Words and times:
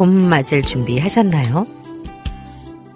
봄 0.00 0.30
맞을 0.30 0.62
준비하셨나요? 0.62 1.66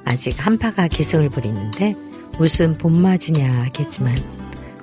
아직 0.07 0.35
한파가 0.39 0.89
기승을 0.89 1.29
부리는데 1.29 1.95
무슨 2.39 2.79
봄 2.79 2.97
맞으냐 2.97 3.65
하겠지만 3.65 4.17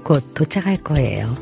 곧 0.03 0.31
도착할 0.35 0.77
거예요. 0.77 1.35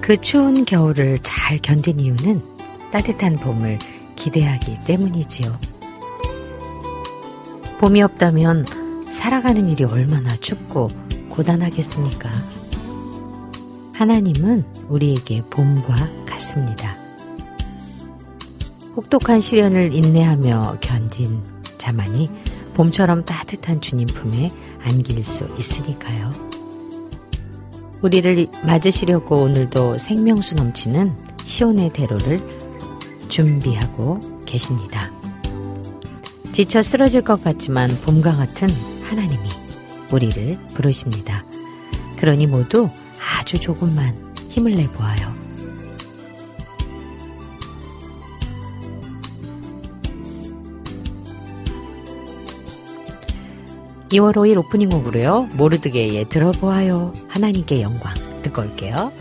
그 0.00 0.20
추운 0.20 0.64
겨울을 0.64 1.20
잘 1.22 1.58
견딘 1.58 2.00
이유는 2.00 2.42
따뜻한 2.90 3.36
봄을 3.36 3.78
기대하기 4.16 4.78
때문이지요. 4.84 5.56
봄이 7.78 8.02
없다면 8.02 8.66
살아가는 9.08 9.68
일이 9.68 9.84
얼마나 9.84 10.34
춥고 10.34 10.88
고단하겠습니까? 11.28 12.28
하나님은 13.92 14.64
우리에게 14.88 15.42
봄과 15.48 16.24
같습니다. 16.26 16.97
혹독한 18.98 19.40
시련을 19.40 19.94
인내하며 19.94 20.78
견딘 20.80 21.40
자만이 21.78 22.28
봄처럼 22.74 23.24
따뜻한 23.24 23.80
주님 23.80 24.08
품에 24.08 24.50
안길 24.82 25.22
수 25.22 25.46
있으니까요. 25.56 26.32
우리를 28.02 28.48
맞으시려고 28.64 29.36
오늘도 29.36 29.98
생명수 29.98 30.56
넘치는 30.56 31.16
시온의 31.44 31.92
대로를 31.92 32.40
준비하고 33.28 34.18
계십니다. 34.44 35.12
지쳐 36.50 36.82
쓰러질 36.82 37.22
것 37.22 37.44
같지만 37.44 37.88
봄과 38.00 38.34
같은 38.34 38.68
하나님이 39.04 39.48
우리를 40.10 40.58
부르십니다. 40.74 41.44
그러니 42.16 42.48
모두 42.48 42.90
아주 43.38 43.60
조금만 43.60 44.34
힘을 44.48 44.74
내보아요. 44.74 45.37
2월 54.08 54.34
5일 54.34 54.58
오프닝 54.58 54.88
곡으로요. 54.88 55.48
모르드게의 55.52 56.28
들어보아요. 56.28 57.12
하나님께 57.28 57.82
영광 57.82 58.14
듣고 58.42 58.62
올게요. 58.62 59.12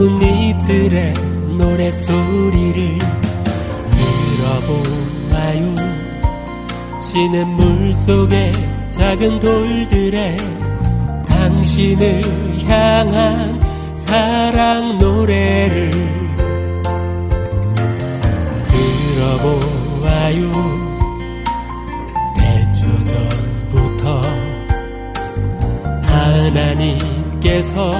나뭇잎들의 0.00 1.12
노래소리를 1.58 2.98
들어보아요? 4.40 5.74
시냇물 7.02 7.92
속의 7.94 8.52
작은 8.88 9.38
돌들의 9.40 10.38
당신을 11.26 12.22
향한 12.66 13.60
사랑 13.94 14.96
노래를 14.96 15.90
들어보아요. 19.20 20.50
대초 22.38 23.04
전부터 23.04 24.22
하나님께서 26.06 27.90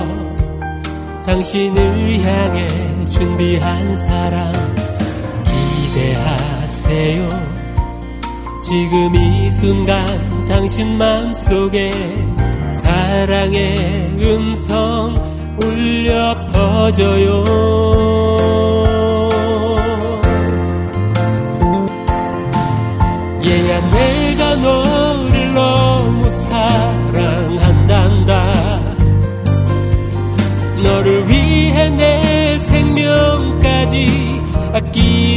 당신을 1.25 2.23
향해 2.23 2.67
준비한 3.05 3.99
사랑. 3.99 4.53
기대하세요. 5.45 7.29
지금 8.63 9.15
이 9.15 9.51
순간 9.51 10.07
당신 10.47 10.97
마음속에 10.99 11.91
사랑의 12.75 13.77
음성 14.23 15.15
울려 15.63 16.37
퍼져요 16.53 18.40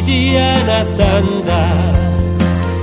아끼지 0.04 0.38
않았단다. 0.38 1.52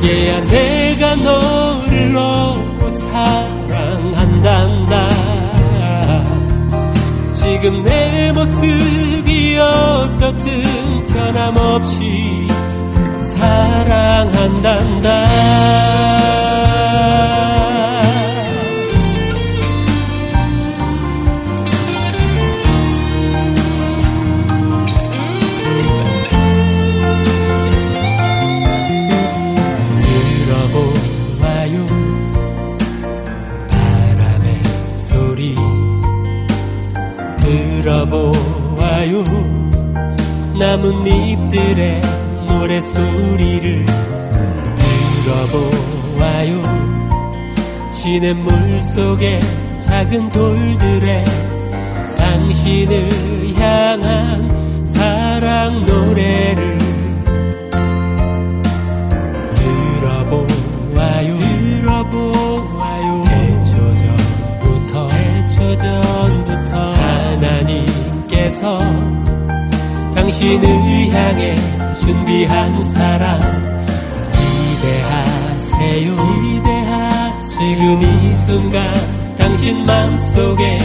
얘야 0.05 0.43
내가 0.45 1.15
너를 1.17 2.13
너무 2.13 2.99
사랑한단다. 3.13 5.09
지금 7.33 7.83
내 7.83 8.33
모습이 8.33 9.59
어떻든 9.59 11.07
변함없이 11.07 12.47
사랑한단다 13.23 15.09
나뭇잎들의 40.81 42.01
노래소리를 42.49 43.85
들어보아요. 45.25 46.63
시냇물 47.93 48.81
속에 48.81 49.41
작은 49.79 50.31
돌들에 50.31 51.23
당신을 52.17 53.11
향한 53.57 54.85
사랑 54.85 55.85
노래를 55.85 56.79
들어보아요. 59.55 61.35
들어보아요. 61.35 63.23
대초전부터 63.27 65.09
대초전부터 65.09 66.93
하나님께서 66.95 68.79
당신을 70.31 71.11
향해 71.13 71.57
준비한 71.93 72.89
사랑. 72.89 73.41
기대하세요 74.81 76.17
기대하. 76.17 77.49
지금 77.49 78.01
이 78.01 78.35
순간 78.37 78.95
당신 79.37 79.85
맘속에 79.85 80.79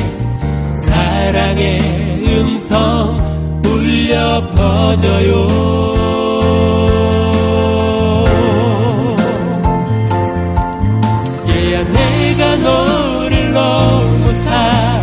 사랑의 0.73 1.79
음성 2.27 3.61
울려 3.63 4.49
퍼져요. 4.49 5.47
얘야 11.51 11.83
내가 11.83 12.55
너를 12.55 13.53
너무 13.53 14.33
사랑 14.39 14.94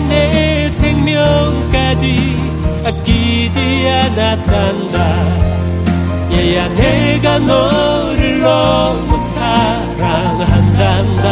내 0.00 0.70
생명까지 0.70 2.18
아끼지 2.84 3.88
않았단다. 3.88 4.96
얘야 6.32 6.68
내가 6.68 7.38
너를 7.38 8.40
너무 8.40 9.16
사랑한단다. 9.34 11.22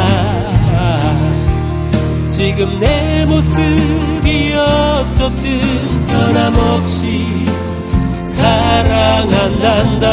지금 2.28 2.78
내 2.78 3.26
모습이 3.26 4.54
어떻든 4.54 6.06
변함없이 6.06 7.44
사랑한단다 8.24 10.06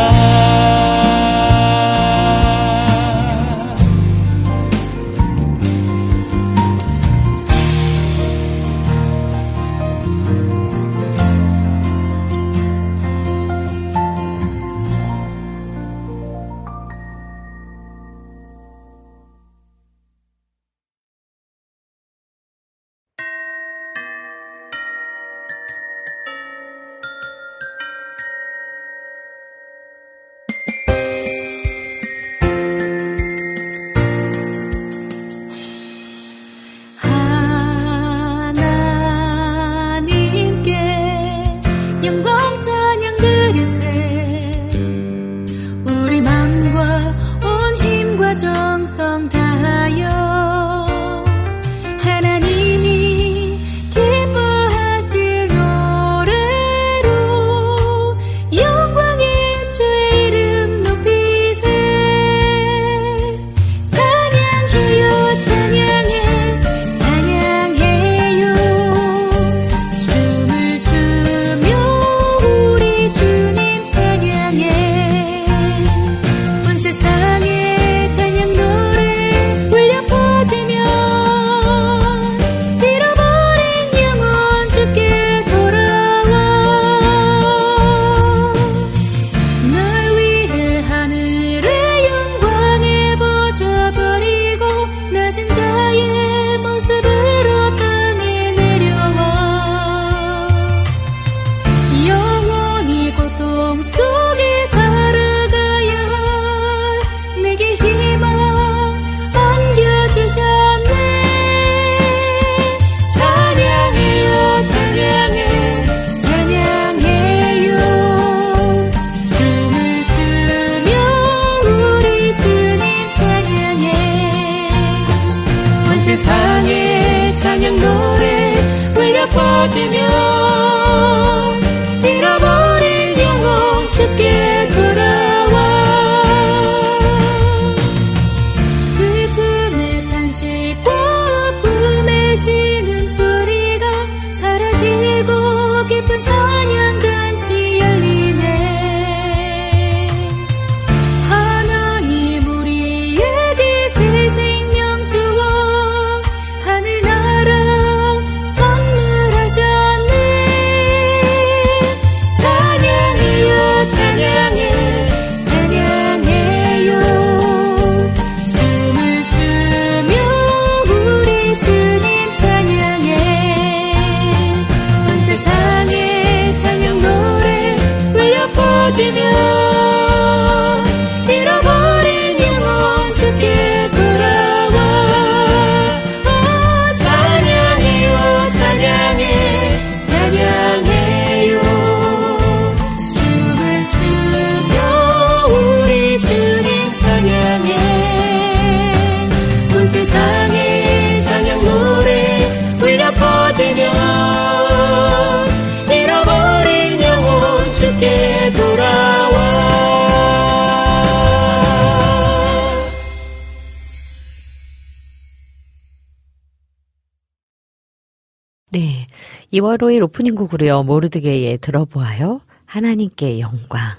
2월 219.78 219.82
5일 219.82 220.04
오프닝 220.04 220.36
곡으로요. 220.36 220.84
모르드개의 220.84 221.60
들어보아요. 221.60 222.42
하나님께 222.66 223.40
영광 223.40 223.96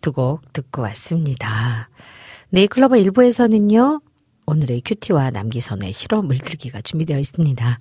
두 0.00 0.12
곡 0.12 0.52
듣고 0.52 0.82
왔습니다. 0.82 1.88
네잎클로버 2.50 2.96
1부에서는요. 2.96 4.02
오늘의 4.46 4.82
QT와 4.84 5.30
남기선의 5.30 5.92
실험 5.92 6.26
물들기가 6.26 6.80
준비되어 6.82 7.18
있습니다. 7.18 7.78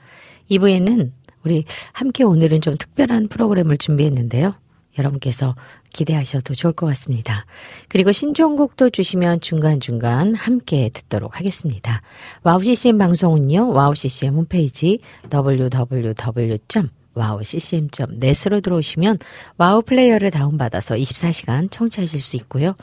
2부에는 0.49 1.11
우리 1.43 1.65
함께 1.91 2.23
오늘은 2.23 2.61
좀 2.61 2.77
특별한 2.77 3.27
프로그램을 3.27 3.77
준비했는데요. 3.77 4.53
여러분께서 4.97 5.55
기대하셔도 5.93 6.53
좋을 6.53 6.73
것 6.73 6.85
같습니다. 6.87 7.45
그리고 7.89 8.11
신청곡도 8.11 8.91
주시면 8.91 9.41
중간중간 9.41 10.33
함께 10.33 10.89
듣도록 10.93 11.37
하겠습니다. 11.37 12.01
WOW 12.43 12.63
CCM 12.63 12.97
방송은요. 12.97 13.71
WOW 13.71 13.95
CCM 13.95 14.35
홈페이지 14.35 14.99
www. 15.33 17.00
wowccm.net으로 17.15 18.61
들어오시면 18.61 19.17
WOW 19.57 19.81
플레이어를 19.81 20.31
다운받아서 20.31 20.95
24시간 20.95 21.69
청취하실 21.69 22.21
수 22.21 22.35
있고요. 22.37 22.75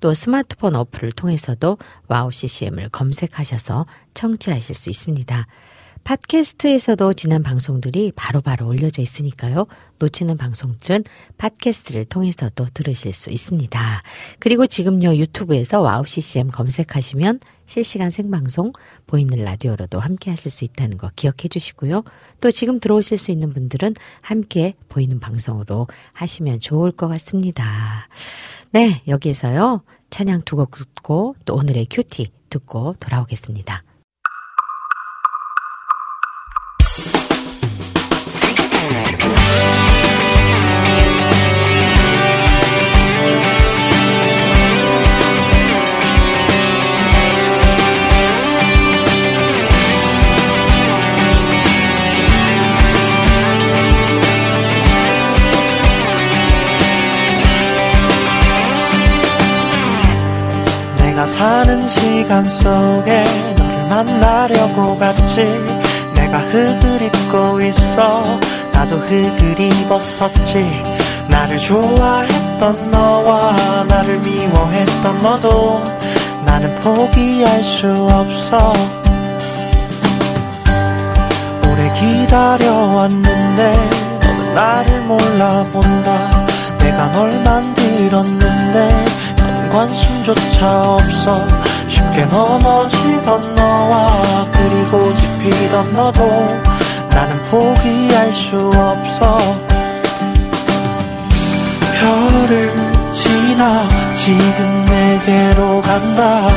또 0.00 0.12
스마트폰 0.12 0.76
어플을 0.76 1.12
통해서도 1.12 1.78
WOW 2.08 2.30
CCM을 2.30 2.90
검색하셔서 2.90 3.86
청취하실 4.14 4.74
수 4.74 4.90
있습니다. 4.90 5.46
팟캐스트에서도 6.06 7.14
지난 7.14 7.42
방송들이 7.42 8.12
바로바로 8.14 8.58
바로 8.58 8.68
올려져 8.68 9.02
있으니까요. 9.02 9.66
놓치는 9.98 10.36
방송들은 10.36 11.02
팟캐스트를 11.36 12.04
통해서도 12.04 12.66
들으실 12.72 13.12
수 13.12 13.30
있습니다. 13.30 14.02
그리고 14.38 14.68
지금요 14.68 15.16
유튜브에서 15.16 15.80
WOW 15.80 16.06
CCM 16.06 16.50
검색하시면 16.50 17.40
실시간 17.64 18.10
생방송 18.10 18.70
보이는 19.08 19.36
라디오로도 19.42 19.98
함께 19.98 20.30
하실 20.30 20.52
수 20.52 20.64
있다는 20.64 20.96
거 20.96 21.10
기억해 21.16 21.48
주시고요. 21.50 22.04
또 22.40 22.52
지금 22.52 22.78
들어오실 22.78 23.18
수 23.18 23.32
있는 23.32 23.52
분들은 23.52 23.94
함께 24.20 24.74
보이는 24.88 25.18
방송으로 25.18 25.88
하시면 26.12 26.60
좋을 26.60 26.92
것 26.92 27.08
같습니다. 27.08 28.08
네, 28.70 29.02
여기에서요. 29.08 29.82
찬양 30.10 30.42
두 30.42 30.54
곡 30.54 30.70
듣고 30.70 31.34
또 31.44 31.56
오늘의 31.56 31.88
큐티 31.90 32.30
듣고 32.48 32.94
돌아오겠습니다. 33.00 33.82
시간 61.88 62.44
속에 62.44 63.24
너를 63.56 63.88
만나려고 63.88 64.98
갔지. 64.98 65.44
내가 66.14 66.38
흙을 66.38 67.02
입고 67.02 67.60
있어 67.62 68.24
나도 68.72 68.96
흙을 68.96 69.60
입었었지. 69.60 70.82
나를 71.28 71.58
좋아했던 71.58 72.90
너와 72.90 73.84
나를 73.88 74.18
미워했던 74.18 75.22
너도 75.22 75.82
나는 76.44 76.74
포기할 76.80 77.62
수 77.62 77.86
없어. 78.10 78.72
오래 81.62 81.92
기다려왔는데 81.92 83.76
너는 84.22 84.54
나를 84.54 85.00
몰라본다. 85.02 86.46
내가 86.78 87.12
널 87.12 87.30
만들었는데 87.42 89.06
관심조차 89.76 90.94
없어. 90.94 91.44
쉽게 91.86 92.24
넘어지던 92.24 93.54
너와 93.56 94.46
그리고 94.50 95.14
지피던 95.14 95.92
너도 95.92 96.26
나는 97.10 97.42
포기할 97.50 98.32
수 98.32 98.70
없어. 98.74 99.38
별을 102.00 102.74
지나 103.12 103.84
지금 104.14 104.86
내게로 104.86 105.82
간다. 105.82 106.48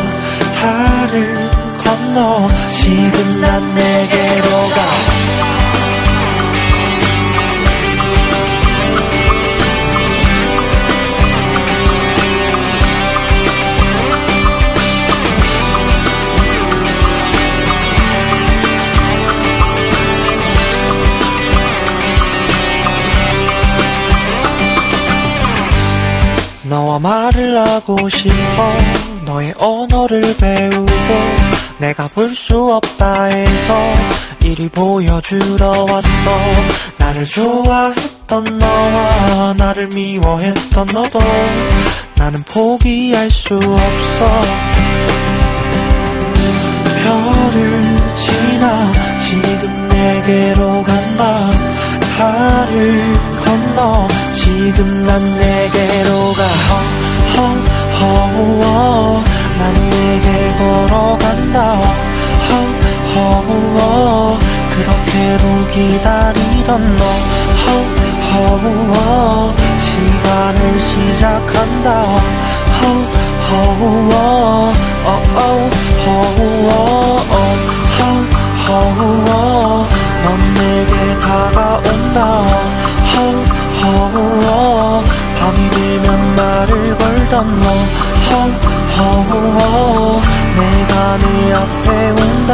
달을 0.62 1.52
건너 1.84 2.48
지금 2.70 3.42
난 3.42 3.76
내게로 3.76 4.50
가 4.70 5.19
말을 27.02 27.58
하고 27.58 28.10
싶어. 28.10 28.74
너의 29.26 29.54
언어를 29.60 30.36
배우고 30.38 30.86
내가 31.80 32.08
볼 32.10 32.30
수 32.36 32.74
없다 32.74 33.26
해서 33.26 33.78
이리 34.42 34.70
보여주러 34.70 35.86
왔어. 35.86 36.38
나를 36.98 37.26
좋아했던 37.26 38.60
너와 38.60 39.54
나를 39.58 39.88
미워했던 39.88 40.88
너도 40.88 41.20
나는 42.16 42.44
포기할 42.44 43.30
수 43.32 43.56
없어. 43.56 44.42
별을 47.04 47.84
지나 48.18 48.92
지금 49.20 49.88
내게로 49.90 50.84
간다. 50.84 51.50
달을 52.18 53.02
건너 53.46 54.08
지금 54.50 55.06
난 55.06 55.22
내게로 55.38 56.34
가. 56.34 56.42
허허허 58.00 59.24
난 59.60 59.62
내게 59.92 60.28
걸어간다. 60.56 61.56
허허허 63.14 64.40
그렇게로 64.72 65.44
기다리던 65.72 66.98
너. 66.98 67.02
허허허 68.34 69.54
시간을 69.86 70.58
시작한다. 70.82 71.88
허허허 72.82 74.12
어어 75.06 75.40
허허허 76.06 76.70
허허허 78.68 79.88
넌 80.24 80.28
내게 80.56 80.94
다가온다 81.20 82.18
허우허 83.82 85.04
밤이 85.40 85.70
되면 85.72 86.36
말을 86.36 86.98
걸던 86.98 87.62
너. 87.62 87.66
허우허 89.00 90.22
내가 90.56 91.18
네 91.18 91.24
앞에 91.54 91.88
온다. 92.12 92.52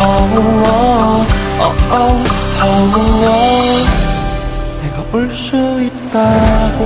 허우허 0.00 0.66
허우허 2.60 3.26
내가 4.82 4.96
올 5.12 5.16
수 5.34 5.46
있다고 5.82 6.78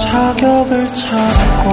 자격을 0.00 0.70
찾고. 0.94 1.66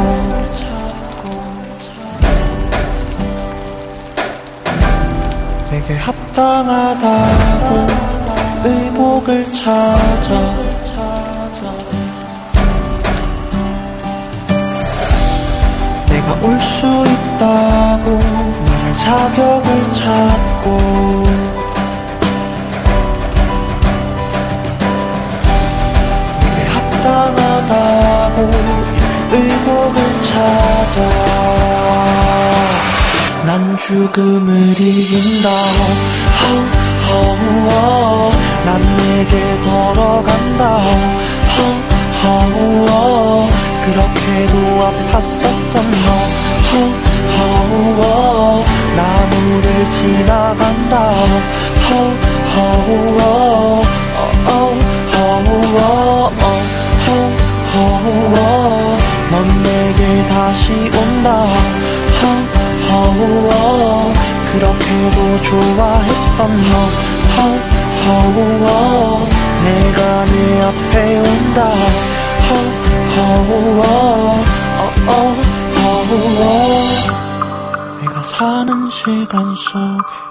내게 5.72 5.96
합당하다고 5.98 7.88
의복을 8.64 9.46
찾아. 9.54 10.56
내가 16.10 16.34
올 16.42 16.60
수 16.60 16.86
있다고 16.86 18.06
말할 18.66 18.94
자격을 18.98 19.94
찾고. 19.94 20.68
내게 26.42 26.58
합당하다고 26.70 28.38
의복을 29.32 29.98
찾아. 30.24 30.98
난 33.46 33.78
죽음을 33.78 34.80
이긴다 34.80 35.50
허우허우 37.10 38.32
난 38.66 38.82
내게 38.98 39.60
걸어간다. 39.62 40.82
허우허우 42.24 43.50
그렇게도 43.86 44.56
아팠었던 44.86 45.76
너. 46.06 46.08
허우허우 47.38 48.64
나무를 48.96 49.90
지나간다. 49.92 50.70
넌 59.32 59.64
내게 59.64 60.26
다시 60.28 60.72
온다 60.94 61.46
그렇게도 64.60 65.42
좋아했던 65.42 66.62
너. 66.70 67.10
내가 69.64 70.26
네 70.26 70.62
앞에 70.62 71.20
온다. 71.20 71.74
내가 78.02 78.22
사는 78.22 78.90
시간 78.90 79.56
속에 79.56 80.29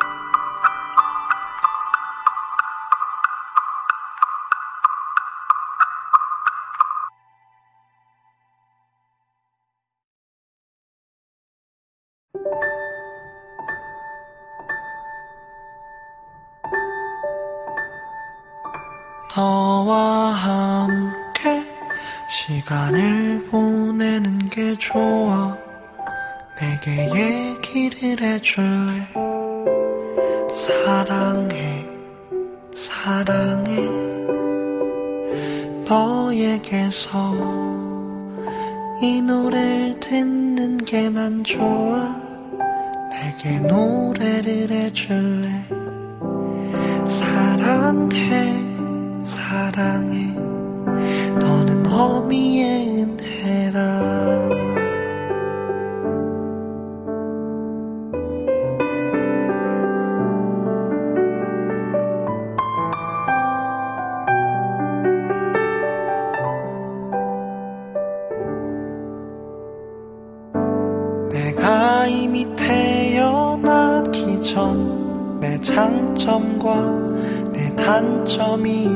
너와 19.39 20.33
함께 20.33 21.63
시간을 22.29 23.47
보내는 23.49 24.37
게 24.51 24.77
좋아. 24.79 25.57
내게 26.59 27.09
얘기를 27.15 28.21
해줄래? 28.21 29.07
사랑해 30.53 31.87
사랑해. 32.75 33.77
너에게서 35.89 37.33
이 39.01 39.23
노래를 39.23 40.01
듣는 40.01 40.79
게 40.79 41.11
난 41.11 41.45
좋아. 41.45 42.21
내게 43.13 43.61
노래를 43.61 44.69
해줄래? 44.69 45.65
사랑해 47.09 48.68
사랑해. 49.29 50.35
너는 51.39 51.87
어미의 51.87 53.03
은혜라. 53.03 54.49
내가 71.31 72.07
이미 72.07 72.47
태어나기 72.57 74.41
전 74.43 74.99
내 75.41 75.57
장점과 75.61 77.51
내 77.53 77.75
단점이 77.77 78.89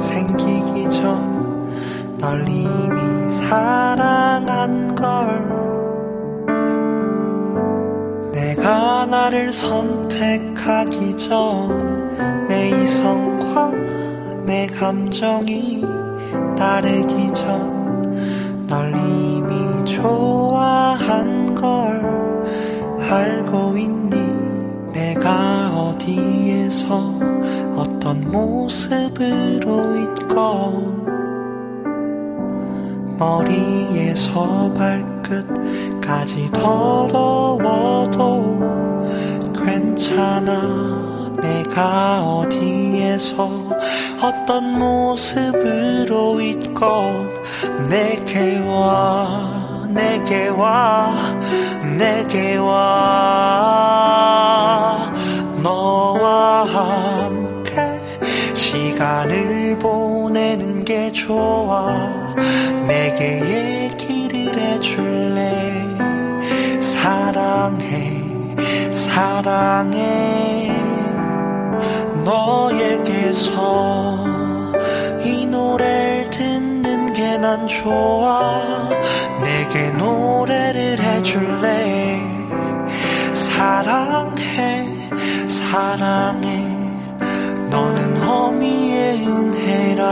생기기 0.00 0.90
전 0.90 1.36
널 2.18 2.48
이미 2.48 3.30
사랑한 3.30 4.94
걸. 4.94 5.56
내가 8.32 9.06
나를 9.06 9.52
선택하기 9.52 11.16
전 11.16 11.96
내 12.48 12.68
이성과 12.70 13.72
내 14.44 14.66
감정이 14.66 15.84
다르기 16.56 17.32
전 17.32 17.76
널 18.68 18.92
이미 18.96 19.84
좋아한 19.84 21.54
걸 21.54 22.02
알고 23.08 23.76
있니 23.78 24.16
내가 24.96 25.68
어디에서 25.76 27.18
어떤 27.76 28.30
모습으로 28.30 29.94
있건 30.00 31.04
머리에서 33.18 34.72
발끝까지 34.72 36.50
더러워도 36.50 38.16
괜찮아. 39.52 41.34
내가 41.42 42.22
어디에서 42.24 43.68
어떤 44.22 44.78
모습으로 44.78 46.40
있건 46.40 47.44
내게 47.90 48.58
와 48.66 49.86
내게 49.90 50.48
와 50.48 51.12
내게 51.98 52.56
와 52.56 54.25
시간을 58.96 59.78
보내는 59.78 60.86
게 60.86 61.12
좋아. 61.12 62.34
내게 62.86 63.90
얘기를 63.92 64.58
해줄래? 64.58 65.74
사랑해 66.80 68.22
사랑해. 68.94 70.72
너에게서 72.24 74.24
이 75.22 75.44
노래를 75.44 76.30
듣는 76.30 77.12
게 77.12 77.36
난 77.36 77.68
좋아. 77.68 78.88
내게 79.44 79.92
노래를 79.92 81.02
해줄래? 81.02 82.22
사랑해 83.34 84.88
사랑해 85.48 86.75
너는 88.16 88.28
어미의 88.28 89.26
은혜라 89.26 90.06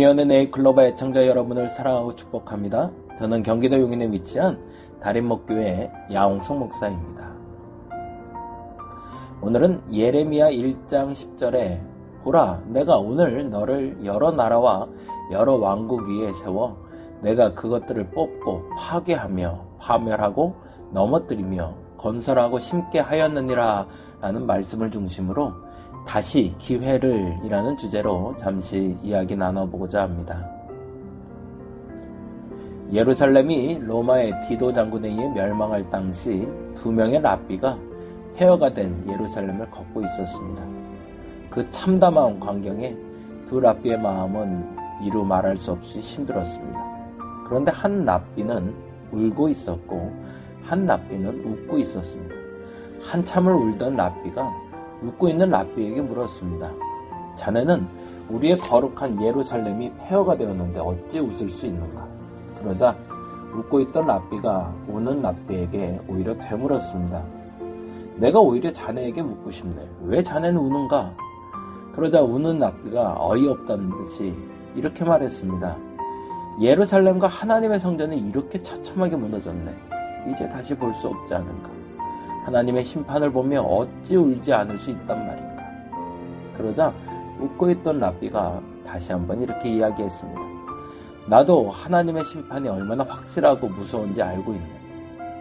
김미연의 0.00 0.26
네이클로바 0.26 0.84
애청자 0.84 1.26
여러분을 1.26 1.68
사랑하고 1.68 2.16
축복합니다. 2.16 2.90
저는 3.18 3.42
경기도 3.42 3.78
용인에 3.78 4.10
위치한 4.10 4.58
다림목교회 5.02 5.90
야홍성 6.10 6.58
목사입니다. 6.58 7.30
오늘은 9.42 9.82
예레미야 9.92 10.52
1장 10.52 11.12
10절에 11.12 11.82
보라 12.24 12.62
내가 12.68 12.96
오늘 12.96 13.50
너를 13.50 13.98
여러 14.02 14.30
나라와 14.30 14.88
여러 15.32 15.56
왕국 15.56 16.08
위에 16.08 16.32
세워 16.32 16.82
내가 17.20 17.52
그것들을 17.52 18.10
뽑고 18.12 18.70
파괴하며 18.78 19.66
파멸하고 19.78 20.54
넘어뜨리며 20.92 21.74
건설하고 21.98 22.58
심게 22.58 23.00
하였느니라 23.00 23.86
라는 24.22 24.46
말씀을 24.46 24.90
중심으로 24.90 25.52
다시 26.06 26.54
기회를 26.58 27.38
이라는 27.44 27.76
주제로 27.76 28.34
잠시 28.38 28.96
이야기 29.02 29.36
나눠보고자 29.36 30.02
합니다. 30.02 30.44
예루살렘이 32.92 33.78
로마의 33.80 34.32
디도 34.48 34.72
장군에 34.72 35.08
의해 35.08 35.28
멸망할 35.28 35.88
당시 35.90 36.48
두 36.74 36.90
명의 36.90 37.20
랍비가 37.20 37.78
폐허가 38.34 38.74
된 38.74 39.04
예루살렘을 39.08 39.70
걷고 39.70 40.02
있었습니다. 40.02 40.64
그 41.48 41.70
참담한 41.70 42.40
광경에 42.40 42.96
두 43.46 43.60
랍비의 43.60 44.00
마음은 44.00 44.76
이루 45.02 45.24
말할 45.24 45.56
수 45.56 45.72
없이 45.72 46.00
힘들었습니다. 46.00 46.84
그런데 47.44 47.70
한 47.70 48.04
랍비는 48.04 48.74
울고 49.12 49.48
있었고 49.48 50.12
한 50.62 50.86
랍비는 50.86 51.44
웃고 51.44 51.78
있었습니다. 51.78 52.34
한참을 53.02 53.52
울던 53.52 53.96
랍비가 53.96 54.52
웃고 55.02 55.28
있는 55.28 55.50
랍비에게 55.50 56.00
물었습니다. 56.02 56.70
자네는 57.36 57.86
우리의 58.28 58.58
거룩한 58.58 59.22
예루살렘이 59.22 59.92
폐허가 59.98 60.36
되었는데 60.36 60.78
어찌 60.80 61.18
웃을 61.20 61.48
수 61.48 61.66
있는가? 61.66 62.06
그러자 62.60 62.94
웃고 63.54 63.80
있던 63.80 64.06
랍비가 64.06 64.72
우는 64.88 65.22
랍비에게 65.22 66.00
오히려 66.08 66.34
되물었습니다. 66.38 67.22
내가 68.16 68.38
오히려 68.38 68.72
자네에게 68.72 69.22
묻고 69.22 69.50
싶네. 69.50 69.88
왜 70.04 70.22
자네는 70.22 70.56
우는가? 70.56 71.12
그러자 71.94 72.22
우는 72.22 72.58
랍비가 72.58 73.16
어이없다는 73.18 73.90
듯이 74.04 74.34
이렇게 74.76 75.04
말했습니다. 75.04 75.76
예루살렘과 76.60 77.26
하나님의 77.26 77.80
성전이 77.80 78.18
이렇게 78.18 78.62
처참하게 78.62 79.16
무너졌네. 79.16 79.74
이제 80.30 80.48
다시 80.48 80.76
볼 80.76 80.92
수 80.94 81.08
없지 81.08 81.34
않은가. 81.34 81.79
하나님의 82.50 82.82
심판을 82.82 83.30
보며 83.30 83.62
어찌 83.62 84.16
울지 84.16 84.52
않을 84.52 84.76
수 84.76 84.90
있단 84.90 85.24
말인가. 85.24 85.62
그러자 86.56 86.92
웃고 87.38 87.70
있던 87.70 88.00
랍비가 88.00 88.60
다시 88.84 89.12
한번 89.12 89.40
이렇게 89.40 89.68
이야기했습니다. 89.68 90.40
나도 91.26 91.70
하나님의 91.70 92.24
심판이 92.24 92.68
얼마나 92.68 93.04
확실하고 93.04 93.68
무서운지 93.68 94.20
알고 94.20 94.52
있네. 94.52 94.80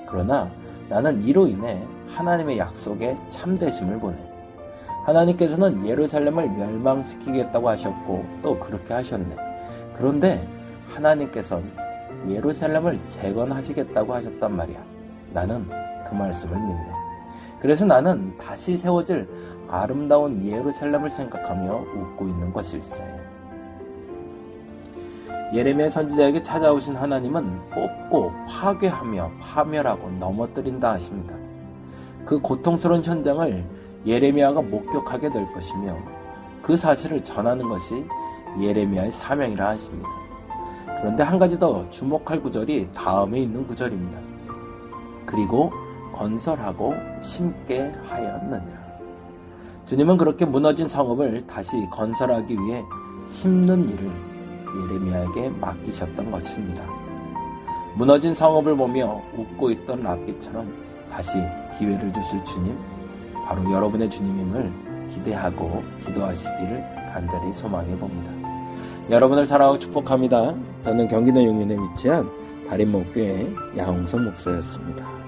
그러나 0.07 0.51
나는 0.87 1.23
이로 1.23 1.47
인해 1.47 1.81
하나님의 2.09 2.59
약속에 2.59 3.17
참되심을 3.31 3.99
보내. 3.99 4.15
하나님께서는 5.05 5.87
예루살렘을 5.87 6.47
멸망시키겠다고 6.47 7.69
하셨고 7.69 8.23
또 8.43 8.59
그렇게 8.59 8.93
하셨네. 8.93 9.35
그런데 9.95 10.47
하나님께서는 10.89 11.71
예루살렘을 12.29 12.99
재건하시겠다고 13.07 14.13
하셨단 14.13 14.55
말이야. 14.55 14.77
나는 15.33 15.65
그 16.07 16.15
말씀을 16.15 16.55
믿네. 16.55 16.98
그래서 17.59 17.85
나는 17.85 18.37
다시 18.37 18.77
세워질 18.77 19.27
아름다운 19.69 20.45
예루살렘을 20.45 21.09
생각하며 21.09 21.73
웃고 21.73 22.27
있는 22.27 22.51
것일세. 22.53 23.19
예레미야 25.53 25.89
선지자에게 25.89 26.43
찾아오신 26.43 26.95
하나님은 26.95 27.69
뽑고 27.71 28.31
파괴하며 28.47 29.31
파멸하고 29.39 30.09
넘어뜨린다 30.19 30.91
하십니다. 30.93 31.33
그 32.25 32.39
고통스러운 32.39 33.03
현장을 33.03 33.65
예레미야가 34.05 34.61
목격하게 34.61 35.29
될 35.29 35.51
것이며 35.51 35.97
그 36.61 36.77
사실을 36.77 37.23
전하는 37.23 37.67
것이 37.67 38.05
예레미야의 38.59 39.11
사명이라 39.11 39.69
하십니다. 39.69 40.09
그런데 40.85 41.23
한 41.23 41.39
가지 41.39 41.57
더 41.57 41.89
주목할 41.89 42.41
구절이 42.41 42.89
다음에 42.93 43.39
있는 43.39 43.65
구절입니다. 43.65 44.19
그리고 45.25 45.71
건설하고 46.19 46.93
심게 47.21 47.91
하였느니라. 48.05 48.89
주님은 49.87 50.17
그렇게 50.17 50.45
무너진 50.45 50.87
성읍을 50.87 51.47
다시 51.47 51.77
건설하기 51.91 52.53
위해 52.53 52.83
심는 53.25 53.89
일을 53.89 54.11
예레미야에게 54.91 55.49
맡기셨던 55.61 56.29
것입니다. 56.29 56.83
무너진 57.95 58.33
성읍을 58.33 58.75
보며 58.75 59.21
웃고 59.35 59.71
있던 59.71 60.03
랍비처럼 60.03 60.71
다시 61.09 61.39
기회를 61.77 62.13
주실 62.13 62.43
주님, 62.43 62.77
바로 63.45 63.71
여러분의 63.71 64.09
주님임을 64.09 64.71
기대하고 65.13 65.81
기도하시기를 66.05 66.83
간절히 67.13 67.51
소망해 67.53 67.97
봅니다. 67.97 68.31
여러분을 69.09 69.47
사랑하고 69.47 69.79
축복합니다. 69.79 70.53
저는 70.83 71.07
경기도 71.07 71.43
용인에 71.43 71.75
위치한 71.75 72.29
다림목교회 72.69 73.55
야홍선 73.77 74.25
목사였습니다. 74.25 75.18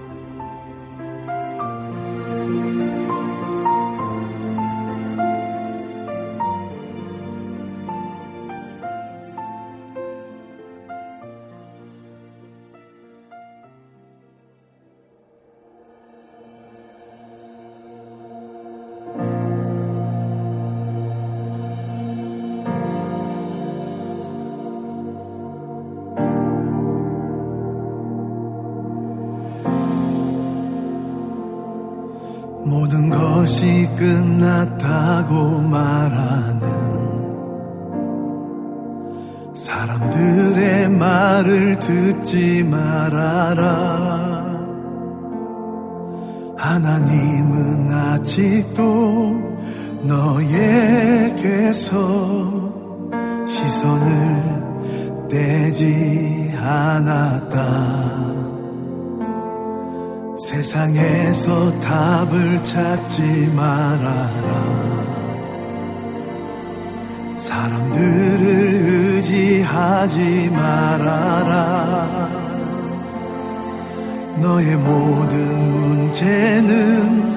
문제는 76.22 77.34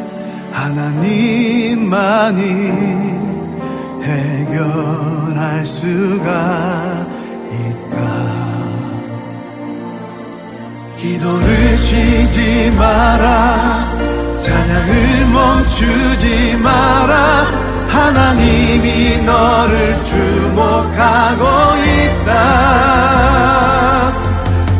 하나님만이 0.51 2.41
해결할 4.03 5.65
수가 5.65 7.07
있다. 7.51 7.97
기도를 10.99 11.75
쉬지 11.77 12.71
마라. 12.77 13.97
찬양을 14.39 15.25
멈추지 15.33 16.57
마라. 16.57 17.47
하나님이 17.87 19.17
너를 19.23 20.03
주목하고 20.03 21.43
있다. 21.81 22.35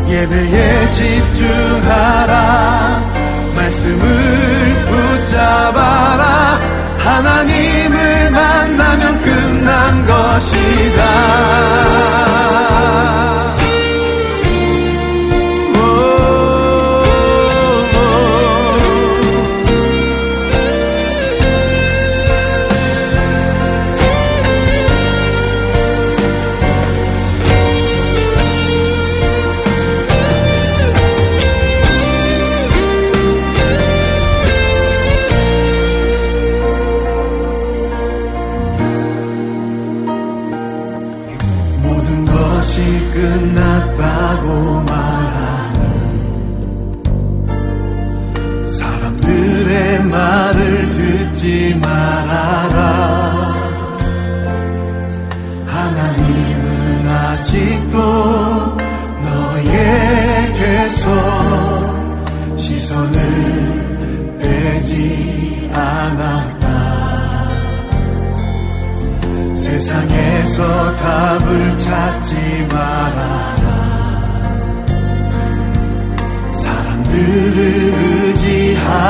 예배에 0.08 0.92
집중하라 0.92 2.95
말씀을 3.66 4.06
붙잡아라. 4.86 6.60
하나님을 7.00 8.32
만나면 8.32 9.22
끝난 9.22 10.06
것이다 10.06 11.02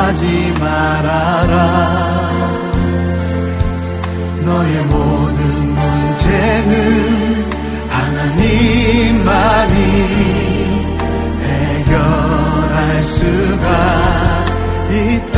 하지 0.06 0.54
말아라. 0.60 1.58
너의 4.46 4.84
모든 4.84 5.42
문제는 5.76 6.72
하나님만이 7.90 9.74
해결할 11.42 13.04
수가 13.04 13.68
있다 14.92 15.35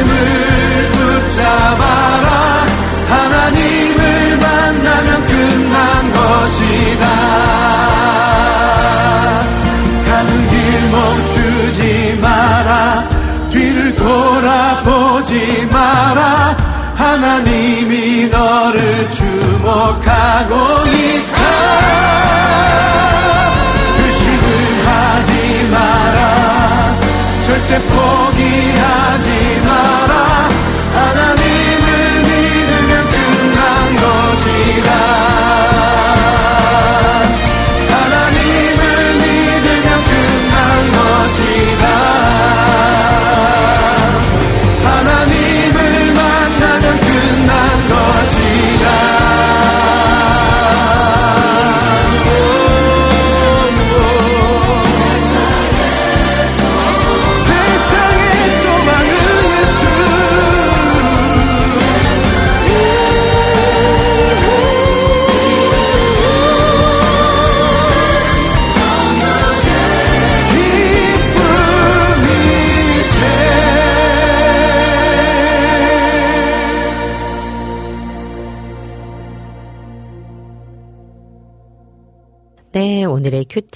말씀을 0.00 0.92
붙잡아라. 0.92 2.66
하나님을 3.08 4.36
만나면 4.38 5.24
끝난 5.26 6.12
것이다. 6.12 7.06
가는 10.06 10.48
길 10.48 10.90
멈추지 10.90 12.18
마라. 12.20 13.08
뒤를 13.50 13.94
돌아보지 13.96 15.68
마라. 15.70 16.56
하나님이 16.96 18.28
너를 18.28 19.08
주목하고 19.10 20.54
있다 20.86 22.19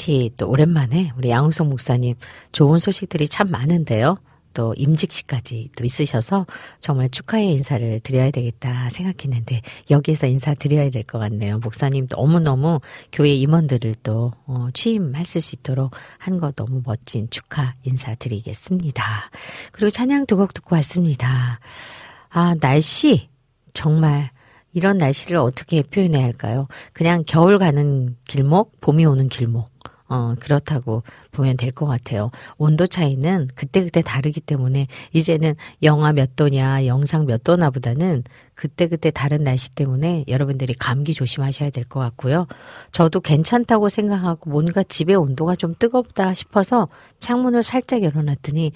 큐티 0.04 0.32
또 0.38 0.48
오랜만에 0.50 1.12
우리 1.16 1.30
양홍석 1.30 1.68
목사님 1.68 2.14
좋은 2.52 2.76
소식들이 2.78 3.26
참 3.26 3.50
많은데요. 3.50 4.18
또 4.52 4.72
임직식까지 4.76 5.70
또 5.76 5.84
있으셔서 5.84 6.46
정말 6.78 7.08
축하의 7.08 7.50
인사를 7.52 8.00
드려야 8.00 8.30
되겠다 8.30 8.88
생각했는데 8.90 9.62
여기에서 9.90 10.26
인사 10.28 10.54
드려야 10.54 10.90
될 10.90 11.02
것 11.04 11.18
같네요. 11.18 11.58
목사님 11.58 12.06
너무너무 12.10 12.80
교회 13.10 13.34
임원들을 13.34 13.96
또 14.04 14.32
어, 14.46 14.68
취임하실 14.74 15.40
수 15.40 15.56
있도록 15.56 15.90
한 16.18 16.38
거 16.38 16.52
너무 16.52 16.82
멋진 16.84 17.28
축하 17.30 17.74
인사 17.82 18.14
드리겠습니다. 18.14 19.30
그리고 19.72 19.90
찬양 19.90 20.26
두 20.26 20.36
곡 20.36 20.52
듣고 20.52 20.76
왔습니다. 20.76 21.58
아, 22.28 22.54
날씨 22.60 23.28
정말 23.72 24.30
이런 24.72 24.98
날씨를 24.98 25.36
어떻게 25.38 25.82
표현해야 25.82 26.22
할까요? 26.24 26.68
그냥 26.92 27.24
겨울 27.26 27.58
가는 27.58 28.16
길목, 28.26 28.80
봄이 28.80 29.04
오는 29.06 29.28
길목. 29.28 29.73
어, 30.08 30.34
그렇다고 30.38 31.02
보면 31.32 31.56
될 31.56 31.72
것 31.72 31.86
같아요. 31.86 32.30
온도 32.58 32.86
차이는 32.86 33.48
그때그때 33.54 34.02
다르기 34.02 34.40
때문에 34.40 34.86
이제는 35.12 35.54
영하 35.82 36.12
몇 36.12 36.36
도냐, 36.36 36.86
영상 36.86 37.26
몇 37.26 37.42
도나 37.42 37.70
보다는 37.70 38.22
그때그때 38.54 39.10
다른 39.10 39.42
날씨 39.44 39.70
때문에 39.70 40.24
여러분들이 40.28 40.74
감기 40.74 41.14
조심하셔야 41.14 41.70
될 41.70 41.84
것 41.84 42.00
같고요. 42.00 42.46
저도 42.92 43.20
괜찮다고 43.20 43.88
생각하고 43.88 44.50
뭔가 44.50 44.82
집의 44.82 45.16
온도가 45.16 45.56
좀 45.56 45.74
뜨겁다 45.78 46.34
싶어서 46.34 46.88
창문을 47.18 47.62
살짝 47.62 48.02
열어놨더니 48.02 48.72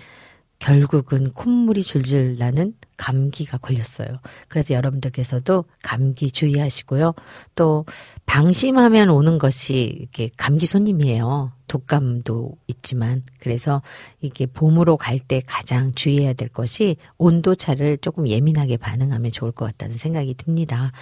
결국은 0.58 1.32
콧물이 1.32 1.82
줄줄 1.82 2.36
나는 2.38 2.74
감기가 2.96 3.58
걸렸어요. 3.58 4.08
그래서 4.48 4.74
여러분들께서도 4.74 5.64
감기 5.82 6.30
주의하시고요. 6.32 7.14
또 7.54 7.84
방심하면 8.26 9.08
오는 9.08 9.38
것이 9.38 9.96
이게 10.00 10.30
감기 10.36 10.66
손님이에요. 10.66 11.52
독감도 11.68 12.56
있지만 12.66 13.22
그래서 13.38 13.82
이게 14.20 14.46
봄으로 14.46 14.96
갈 14.96 15.18
때 15.18 15.40
가장 15.46 15.92
주의해야 15.94 16.32
될 16.32 16.48
것이 16.48 16.96
온도 17.18 17.54
차를 17.54 17.98
조금 17.98 18.26
예민하게 18.26 18.78
반응하면 18.78 19.30
좋을 19.30 19.52
것 19.52 19.66
같다는 19.66 19.96
생각이 19.96 20.34
듭니다. 20.34 20.92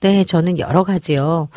네, 0.00 0.24
저는 0.24 0.58
여러 0.58 0.84
가지요. 0.84 1.48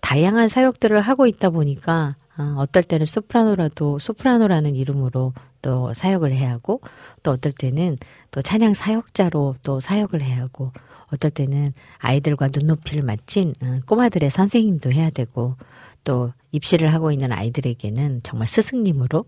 다양한 0.00 0.48
사역들을 0.48 1.00
하고 1.00 1.26
있다 1.26 1.50
보니까 1.50 2.16
아, 2.36 2.54
어떨 2.58 2.82
때는 2.82 3.06
소프라노라도 3.06 3.98
소프라노라는 3.98 4.76
이름으로 4.76 5.32
또 5.62 5.92
사역을 5.92 6.32
해야 6.32 6.52
하고 6.52 6.80
또 7.22 7.32
어떨 7.32 7.52
때는 7.52 7.98
또 8.30 8.40
찬양 8.40 8.74
사역자로 8.74 9.56
또 9.62 9.80
사역을 9.80 10.22
해야 10.22 10.40
하고 10.40 10.72
어떨 11.12 11.30
때는 11.30 11.72
아이들과 11.98 12.48
눈높이를 12.52 13.02
맞춘 13.02 13.52
어, 13.62 13.80
꼬마들의 13.86 14.30
선생님도 14.30 14.92
해야 14.92 15.10
되고 15.10 15.56
또 16.02 16.32
입시를 16.52 16.94
하고 16.94 17.12
있는 17.12 17.30
아이들에게는 17.30 18.20
정말 18.22 18.48
스승님으로 18.48 19.24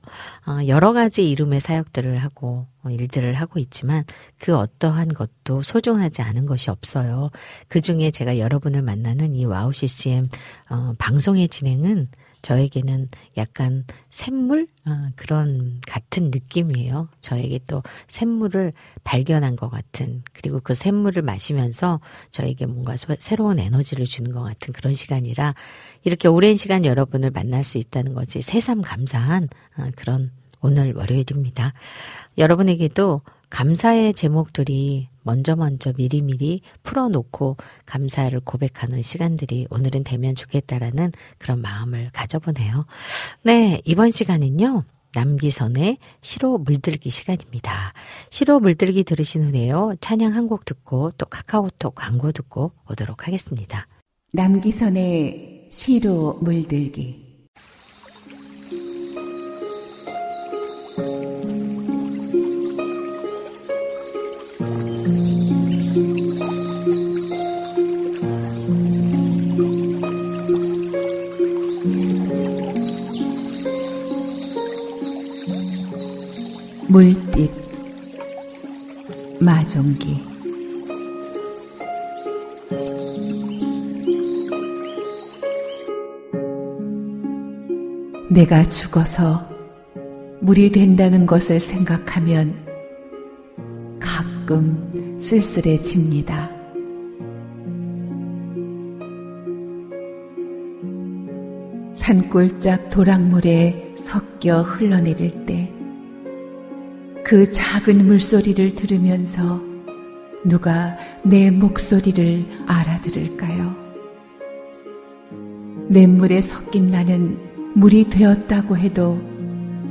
어, 0.46 0.58
여러 0.68 0.92
가지 0.92 1.28
이름의 1.28 1.60
사역들을 1.60 2.16
하고 2.18 2.66
어, 2.82 2.90
일들을 2.90 3.34
하고 3.34 3.58
있지만 3.58 4.04
그 4.38 4.56
어떠한 4.56 5.08
것도 5.08 5.62
소중하지 5.62 6.22
않은 6.22 6.46
것이 6.46 6.70
없어요. 6.70 7.30
그 7.68 7.80
중에 7.80 8.10
제가 8.10 8.38
여러분을 8.38 8.80
만나는 8.80 9.34
이 9.34 9.44
WOW 9.44 9.72
CCM 9.72 10.28
방송의 10.98 11.48
진행은 11.48 12.08
저에게는 12.42 13.08
약간 13.36 13.84
샘물 14.10 14.66
아, 14.84 15.10
그런 15.16 15.80
같은 15.86 16.30
느낌이에요. 16.32 17.08
저에게 17.20 17.60
또 17.68 17.82
샘물을 18.08 18.72
발견한 19.04 19.56
것 19.56 19.70
같은 19.70 20.22
그리고 20.32 20.60
그 20.60 20.74
샘물을 20.74 21.22
마시면서 21.22 22.00
저에게 22.30 22.66
뭔가 22.66 22.96
새로운 23.18 23.58
에너지를 23.58 24.04
주는 24.06 24.32
것 24.32 24.42
같은 24.42 24.72
그런 24.72 24.92
시간이라 24.92 25.54
이렇게 26.04 26.28
오랜 26.28 26.56
시간 26.56 26.84
여러분을 26.84 27.30
만날 27.30 27.64
수 27.64 27.78
있다는 27.78 28.14
것이 28.14 28.42
새삼 28.42 28.82
감사한 28.82 29.48
아, 29.76 29.88
그런 29.96 30.30
오늘 30.60 30.94
월요일입니다. 30.94 31.74
여러분에게도 32.38 33.22
감사의 33.52 34.14
제목들이 34.14 35.08
먼저 35.22 35.54
먼저 35.56 35.92
미리미리 35.94 36.62
풀어놓고 36.82 37.58
감사를 37.84 38.40
고백하는 38.40 39.02
시간들이 39.02 39.66
오늘은 39.68 40.04
되면 40.04 40.34
좋겠다라는 40.34 41.12
그런 41.36 41.60
마음을 41.60 42.08
가져보네요. 42.14 42.86
네, 43.42 43.82
이번 43.84 44.10
시간은요. 44.10 44.84
남기선의 45.14 45.98
시로 46.22 46.56
물들기 46.56 47.10
시간입니다. 47.10 47.92
시로 48.30 48.58
물들기 48.58 49.04
들으신 49.04 49.50
후에요. 49.50 49.96
찬양 50.00 50.32
한 50.34 50.46
곡 50.48 50.64
듣고 50.64 51.10
또 51.18 51.26
카카오톡 51.26 51.94
광고 51.94 52.32
듣고 52.32 52.72
오도록 52.90 53.26
하겠습니다. 53.26 53.86
남기선의 54.32 55.68
시로 55.70 56.38
물들기 56.40 57.21
물빛 76.92 77.50
마종기 79.40 80.22
내가 88.28 88.62
죽어서 88.64 89.48
물이 90.42 90.70
된다는 90.70 91.24
것을 91.24 91.60
생각하면 91.60 92.54
가끔 93.98 95.18
쓸쓸해집니다. 95.18 96.50
산골짝 101.94 102.90
도랑물에 102.90 103.94
섞여 103.96 104.60
흘러내릴 104.60 105.46
때 105.46 105.72
그 107.24 107.50
작은 107.50 108.04
물소리를 108.06 108.74
들으면서 108.74 109.62
누가 110.44 110.96
내 111.22 111.50
목소리를 111.50 112.44
알아들을까요? 112.66 113.76
냇물에 115.88 116.40
섞인 116.40 116.90
나는 116.90 117.38
물이 117.74 118.10
되었다고 118.10 118.76
해도 118.76 119.20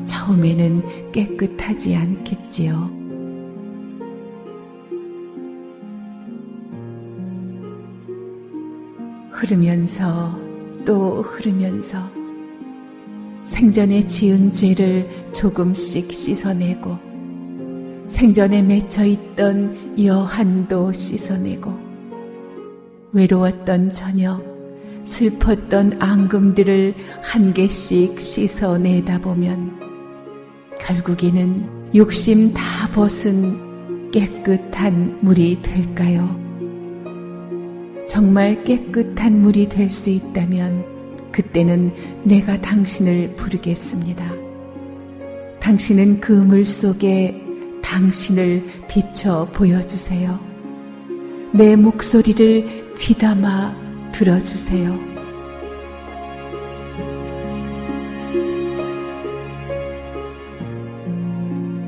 처음에는 0.03 1.11
깨끗하지 1.11 1.95
않겠지요. 1.95 3.01
흐르면서 9.31 10.37
또 10.85 11.21
흐르면서 11.21 11.97
생전에 13.45 14.05
지은 14.05 14.51
죄를 14.51 15.07
조금씩 15.31 16.11
씻어내고 16.11 17.10
생전에 18.11 18.61
맺혀 18.61 19.05
있던 19.05 19.95
여한도 20.05 20.91
씻어내고 20.91 21.73
외로웠던 23.13 23.89
저녁, 23.89 24.43
슬펐던 25.03 25.97
앙금들을 25.99 26.93
한 27.23 27.53
개씩 27.53 28.19
씻어내다 28.19 29.19
보면 29.21 29.79
결국에는 30.79 31.91
욕심 31.95 32.53
다 32.53 32.89
벗은 32.93 34.11
깨끗한 34.11 35.19
물이 35.21 35.61
될까요? 35.61 36.37
정말 38.07 38.61
깨끗한 38.65 39.41
물이 39.41 39.69
될 39.69 39.89
수 39.89 40.09
있다면 40.09 41.31
그때는 41.31 41.93
내가 42.23 42.59
당신을 42.59 43.35
부르겠습니다. 43.37 44.25
당신은 45.61 46.19
그 46.19 46.33
물 46.33 46.65
속에 46.65 47.40
당신을 47.91 48.63
비춰 48.87 49.45
보여주세요. 49.53 50.39
내 51.51 51.75
목소리를 51.75 52.95
귀담아 52.95 53.75
들어주세요. 54.13 54.97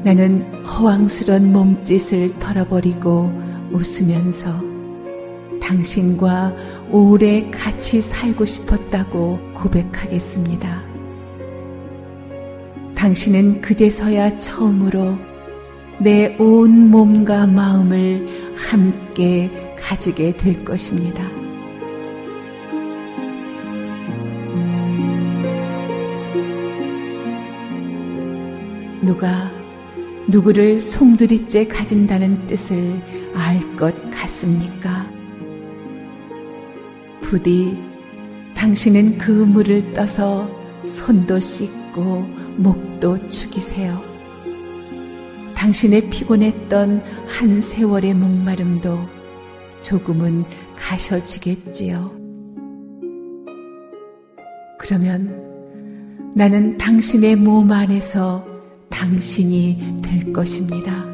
나는 0.04 0.43
허황스런 0.66 1.54
몸짓을 1.54 2.38
털어버리고 2.38 3.32
웃으면서 3.72 4.49
당신과 5.62 6.54
오래 6.91 7.49
같이 7.49 8.01
살고 8.01 8.43
싶었다고 8.43 9.39
고백하겠습니다. 9.54 10.84
당신은 12.93 13.62
그제서야 13.62 14.38
처음으로 14.38 15.33
내 16.00 16.36
온 16.39 16.89
몸과 16.89 17.48
마음을 17.48 18.28
함께 18.56 19.50
가지게 19.78 20.36
될 20.38 20.64
것입니다. 20.66 21.24
누가 29.02 29.52
누구를 30.28 30.80
송두리째 30.80 31.68
가진다는 31.68 32.48
뜻을 32.48 32.78
알 33.36 33.76
것 33.76 33.94
같습니까? 34.12 35.06
부디 37.22 37.78
당신은 38.56 39.18
그 39.18 39.32
물을 39.32 39.94
떠서 39.94 40.50
손도 40.86 41.39
씻고 41.39 42.22
목도 42.58 43.30
축이세요. 43.30 44.12
당신의 45.64 46.09
피곤했던 46.09 47.01
한 47.26 47.61
세월의 47.61 48.16
목마름도 48.16 48.99
조금은 49.80 50.43
가셔지겠지요. 50.76 52.11
그러면 54.78 56.34
나는 56.36 56.78
당신의 56.78 57.38
몸 57.38 57.72
안에서 57.72 58.45
당신이 58.89 60.01
될 60.03 60.34
것입니다. 60.34 61.05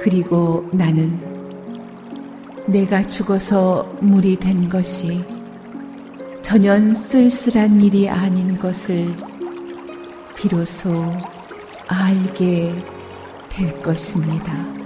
그리고 0.00 0.66
나는 0.72 1.20
내가 2.66 3.02
죽어서 3.02 3.94
물이 4.00 4.36
된 4.36 4.70
것이 4.70 5.22
전혀 6.40 6.94
쓸쓸한 6.94 7.78
일이 7.82 8.08
아닌 8.08 8.58
것을 8.58 9.14
비로소 10.36 11.12
알게 11.88 12.74
될 13.48 13.82
것입니다. 13.82 14.83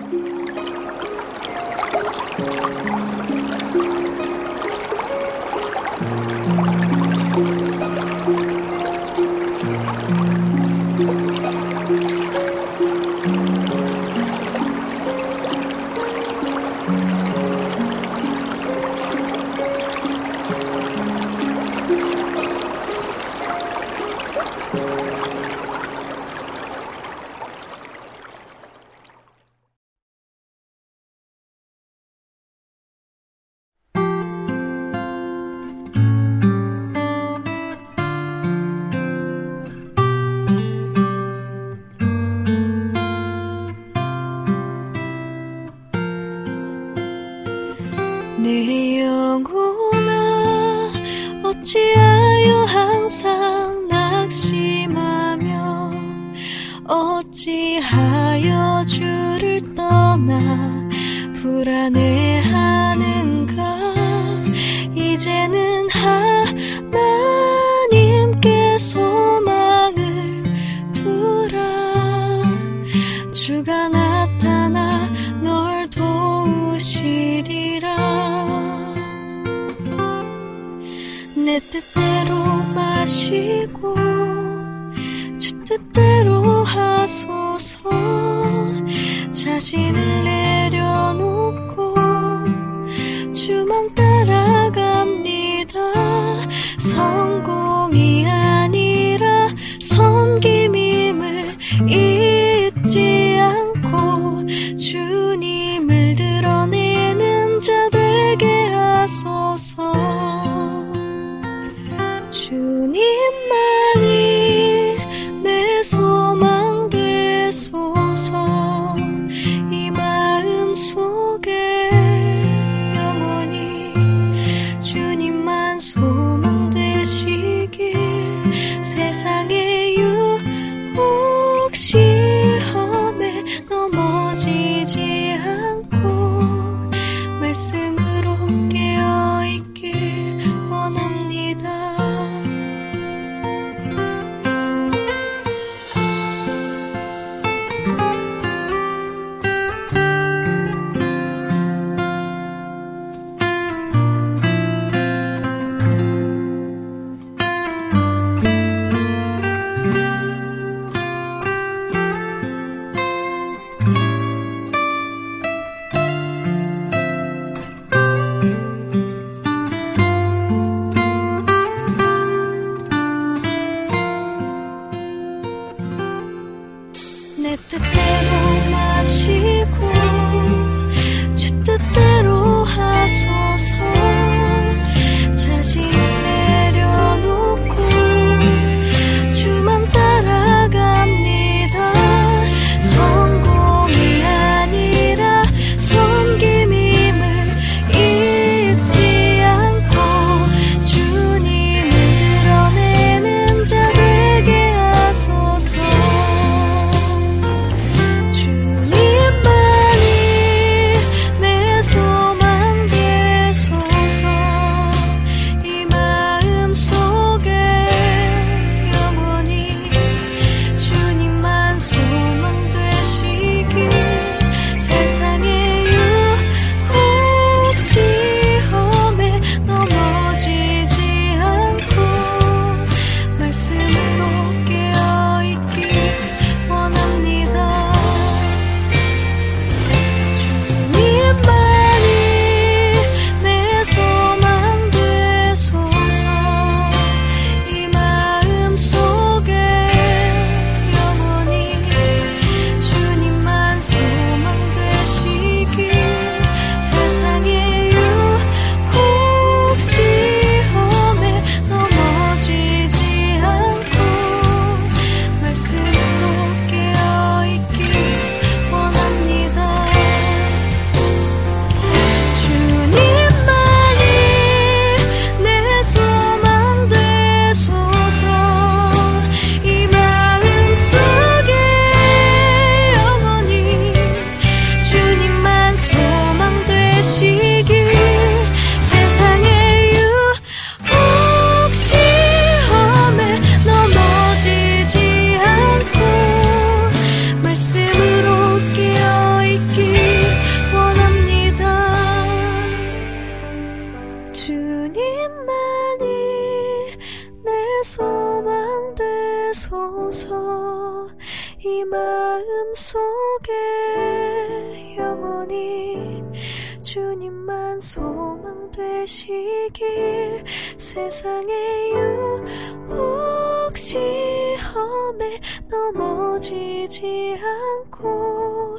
시험에 325.09 325.41
넘어지지 325.71 327.39
않고 327.41 328.79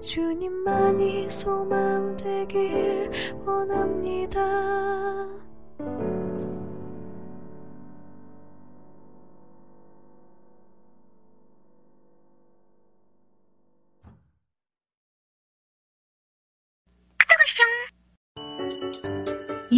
주님만이 0.00 1.30
소망되길 1.30 3.10
원합니다. 3.46 4.40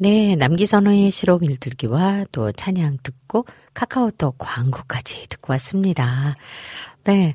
네, 0.00 0.36
남기선호의 0.36 1.10
실험 1.10 1.42
일들기와 1.42 2.26
또 2.30 2.52
찬양 2.52 2.98
듣고 3.02 3.46
카카오톡 3.74 4.36
광고까지 4.38 5.26
듣고 5.28 5.52
왔습니다. 5.54 6.36
네, 7.02 7.34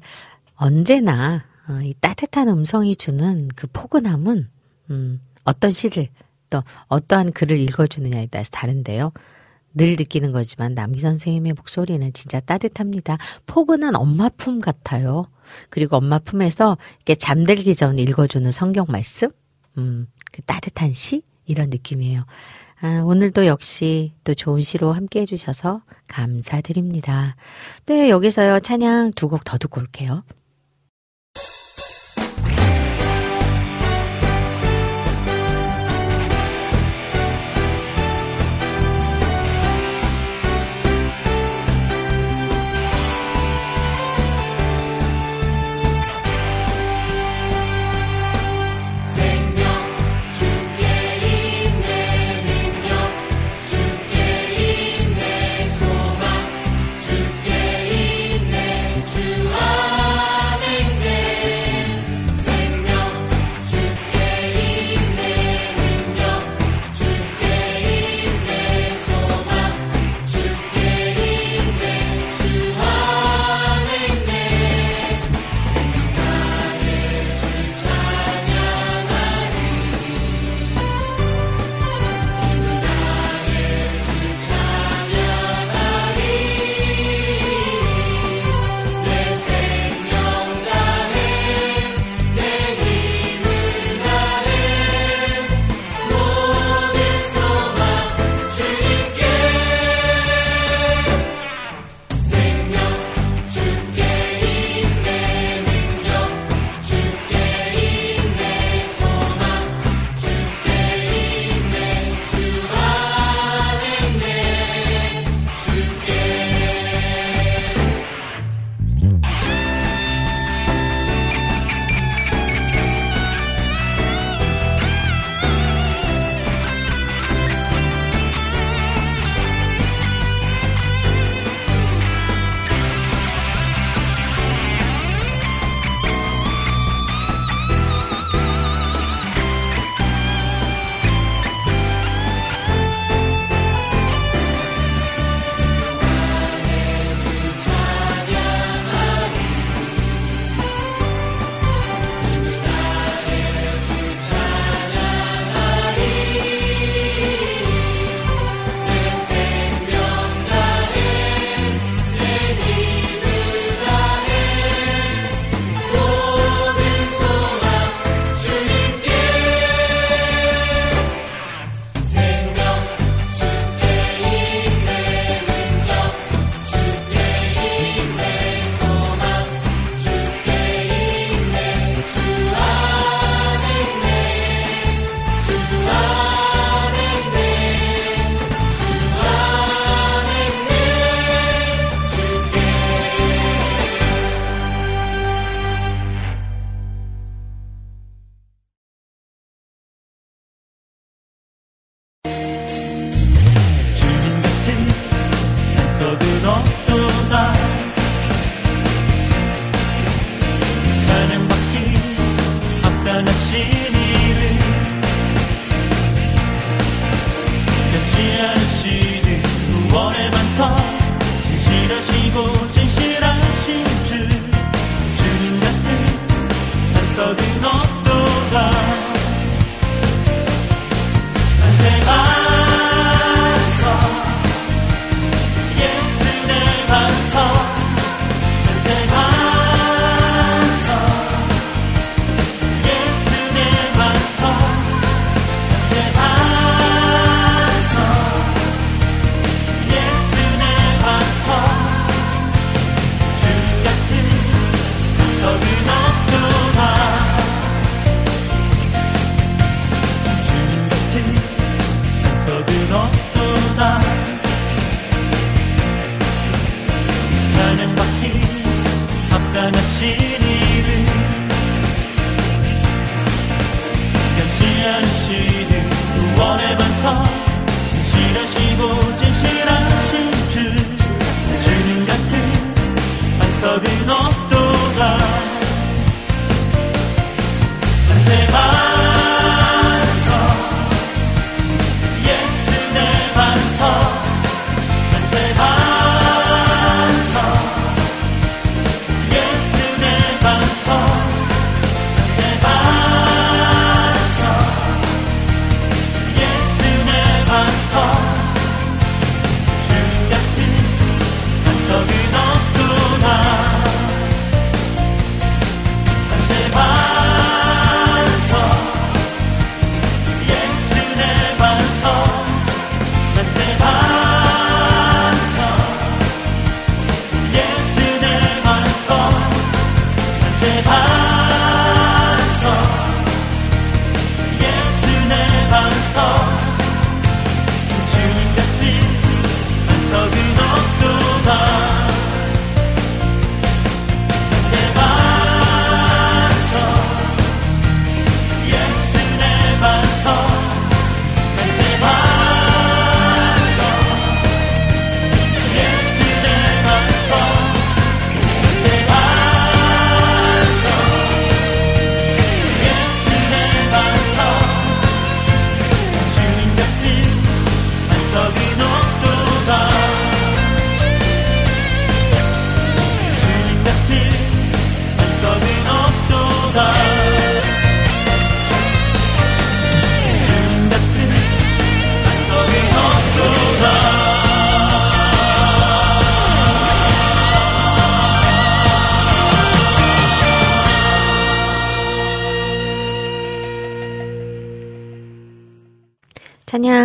언제나 0.55 1.43
어, 1.67 1.81
이 1.83 1.93
따뜻한 1.99 2.47
음성이 2.47 2.95
주는 2.95 3.49
그 3.57 3.67
포근함은 3.67 4.49
음, 4.91 5.21
어떤 5.43 5.71
시를 5.71 6.07
또 6.49 6.63
어떠한 6.87 7.33
글을 7.33 7.57
읽어주느냐에 7.59 8.27
따라서 8.31 8.49
다른데요. 8.51 9.11
늘 9.73 9.97
느끼는 9.97 10.31
거지만 10.31 10.73
남기 10.73 11.01
선생님의 11.01 11.53
목소리는 11.57 12.13
진짜 12.13 12.39
따뜻합니다. 12.39 13.17
포근한 13.45 13.97
엄마 13.97 14.29
품 14.29 14.61
같아요. 14.61 15.25
그리고 15.69 15.97
엄마 15.97 16.17
품에서 16.17 16.77
이렇게 16.99 17.15
잠들기 17.15 17.75
전 17.75 17.97
읽어주는 17.97 18.49
성경 18.51 18.85
말씀, 18.87 19.27
음, 19.77 20.07
그 20.31 20.41
따뜻한 20.43 20.93
시 20.93 21.23
이런 21.45 21.69
느낌이에요. 21.69 22.25
아, 22.81 23.01
오늘도 23.05 23.45
역시 23.45 24.13
또 24.23 24.33
좋은 24.33 24.61
시로 24.61 24.91
함께 24.93 25.21
해주셔서 25.21 25.81
감사드립니다. 26.07 27.35
네, 27.85 28.09
여기서요 28.09 28.59
찬양 28.59 29.11
두 29.15 29.27
곡 29.29 29.43
더 29.45 29.57
듣고 29.57 29.79
올게요. 29.81 30.23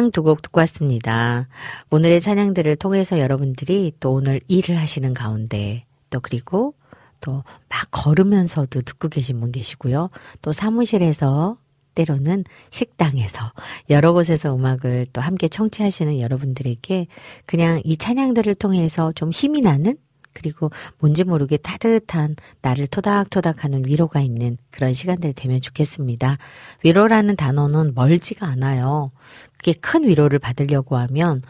찬양 0.09 0.13
두 0.13 0.23
곡 0.23 0.43
듣고 0.43 0.61
왔습니다. 0.61 1.49
오늘의 1.91 2.21
찬양들을 2.21 2.77
통해서 2.77 3.19
여러분들이 3.19 3.93
또 4.01 4.13
오늘 4.13 4.41
일을 4.49 4.79
하시는 4.79 5.13
가운데 5.13 5.85
또 6.11 6.21
그리고 6.21 6.75
또 7.21 7.43
막 7.69 7.89
걸으면서도 7.91 8.83
듣고 8.83 9.09
계신 9.09 9.41
분 9.41 9.53
계시고요. 9.53 10.11
또 10.43 10.53
사무실에서 10.53 11.59
때로는 11.95 12.45
식당에서 12.71 13.53
여러 13.91 14.13
곳에서 14.13 14.55
음악을 14.55 15.07
또 15.13 15.21
함께 15.21 15.49
청취하시는 15.49 16.21
여러분들에게 16.21 17.07
그냥 17.47 17.81
이 17.85 17.97
찬양들을 17.97 18.55
통해서 18.57 19.13
좀 19.13 19.31
힘이 19.31 19.61
나는 19.61 19.97
그리고 20.35 20.71
뭔지 20.99 21.25
모르게 21.25 21.57
따뜻한 21.57 22.37
나를 22.63 22.87
토닥토닥하는 22.87 23.85
위로가 23.87 24.21
있는 24.21 24.57
그런 24.71 24.93
시간들 24.93 25.33
되면 25.33 25.61
좋겠습니다. 25.61 26.39
위로라는 26.85 27.35
단어는 27.35 27.93
멀지가 27.95 28.47
않아요. 28.47 29.11
그게 29.59 29.73
큰 29.75 30.05
위로를 30.07 30.39
받으려고 30.39 30.97
하면 30.97 31.43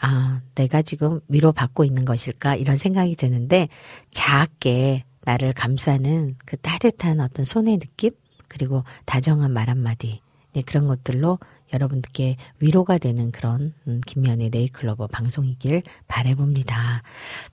아, 0.00 0.42
내가 0.54 0.82
지금 0.82 1.20
위로받고 1.28 1.84
있는 1.84 2.04
것일까? 2.04 2.56
이런 2.56 2.76
생각이 2.76 3.16
드는데 3.16 3.68
작게 4.10 5.04
나를 5.24 5.52
감싸는 5.54 6.36
그 6.44 6.56
따뜻한 6.58 7.20
어떤 7.20 7.44
손의 7.44 7.78
느낌? 7.78 8.10
그리고 8.48 8.84
다정한 9.06 9.52
말 9.52 9.70
한마디. 9.70 10.20
네, 10.52 10.62
그런 10.62 10.86
것들로 10.86 11.38
여러분들께 11.72 12.36
위로가 12.60 12.98
되는 12.98 13.32
그런 13.32 13.74
음, 13.88 14.00
김면의 14.06 14.50
네이클로버 14.50 15.08
방송이길 15.08 15.82
바래봅니다. 16.06 17.02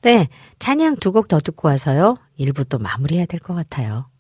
네, 0.03 0.27
찬양 0.59 0.97
두 0.97 1.11
곡 1.11 1.27
더 1.27 1.39
듣고 1.39 1.69
와서요. 1.69 2.15
일부 2.37 2.65
또 2.65 2.77
마무리해야 2.77 3.25
될 3.25 3.39
것 3.39 3.55
같아요. 3.55 4.10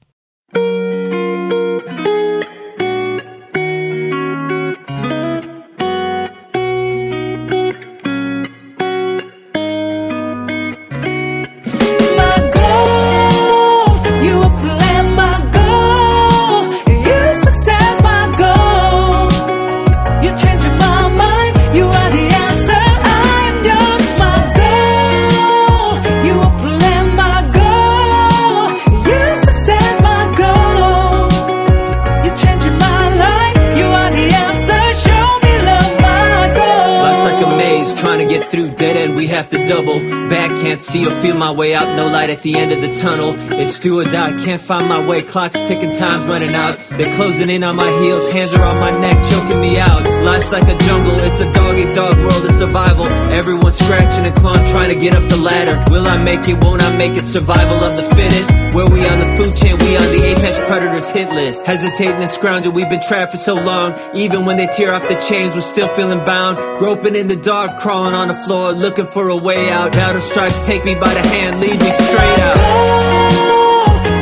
To 39.49 39.65
double 39.65 39.99
back, 40.29 40.49
can't 40.61 40.81
see 40.81 41.05
or 41.05 41.11
feel 41.21 41.35
my 41.35 41.51
way 41.51 41.73
out. 41.73 41.95
No 41.95 42.07
light 42.07 42.29
at 42.29 42.41
the 42.41 42.55
end 42.55 42.71
of 42.71 42.81
the 42.81 42.93
tunnel. 42.95 43.35
It's 43.59 43.79
do 43.79 43.99
or 43.99 44.03
die, 44.05 44.37
can't 44.43 44.61
find 44.61 44.87
my 44.87 45.05
way. 45.05 45.21
Clock's 45.21 45.59
ticking, 45.67 45.93
time's 45.93 46.27
running 46.27 46.55
out. 46.55 46.77
They're 46.89 47.13
closing 47.15 47.49
in 47.49 47.63
on 47.63 47.75
my 47.75 47.91
heels, 48.01 48.29
hands 48.31 48.53
are 48.53 48.63
on 48.63 48.79
my 48.79 48.91
neck, 48.91 49.17
choking 49.31 49.61
me 49.61 49.79
out. 49.79 50.07
Life's 50.23 50.51
like 50.51 50.67
a 50.67 50.77
jungle, 50.77 51.15
it's 51.19 51.39
a 51.39 51.51
dog 51.51 51.77
eat 51.77 51.93
dog 51.93 52.17
world 52.17 52.45
of 52.45 52.55
survival. 52.55 53.07
Everyone's 53.31 53.77
scratching 53.77 54.25
and 54.25 54.35
clawing, 54.35 54.65
trying 54.67 54.93
to 54.93 54.99
get 54.99 55.15
up 55.15 55.27
the 55.29 55.37
ladder. 55.37 55.83
Will 55.91 56.05
I 56.05 56.21
make 56.23 56.47
it? 56.47 56.63
Won't 56.63 56.81
I 56.81 56.95
make 56.97 57.13
it? 57.13 57.27
Survival 57.27 57.83
of 57.83 57.95
the 57.95 58.03
fittest. 58.15 58.51
Where 58.75 58.89
we 58.89 59.05
on 59.07 59.19
the 59.19 59.25
food 59.35 59.55
chain, 59.55 59.77
we 59.77 59.97
on 59.97 60.07
the 60.15 60.23
apex 60.31 60.59
predators 60.59 61.09
hit 61.09 61.29
list. 61.31 61.65
Hesitating 61.65 62.21
and 62.21 62.31
scrounging, 62.31 62.73
we've 62.73 62.89
been 62.89 63.01
trapped 63.01 63.31
for 63.31 63.37
so 63.37 63.55
long. 63.55 63.97
Even 64.13 64.45
when 64.45 64.57
they 64.57 64.67
tear 64.67 64.93
off 64.93 65.07
the 65.07 65.15
chains, 65.15 65.55
we're 65.55 65.61
still 65.61 65.87
feeling 65.89 66.23
bound. 66.23 66.57
Groping 66.79 67.15
in 67.15 67.27
the 67.27 67.35
dark, 67.35 67.79
crawling 67.79 68.13
on 68.13 68.27
the 68.27 68.33
floor, 68.33 68.71
looking 68.71 69.07
for 69.07 69.29
a 69.31 69.35
way 69.37 69.69
out. 69.69 69.93
Battle 69.93 70.21
stripes 70.21 70.61
take 70.65 70.83
me 70.83 70.93
by 70.93 71.13
the 71.13 71.21
hand, 71.21 71.59
lead 71.59 71.79
me 71.79 71.91
straight 71.91 72.39
out. 72.47 72.59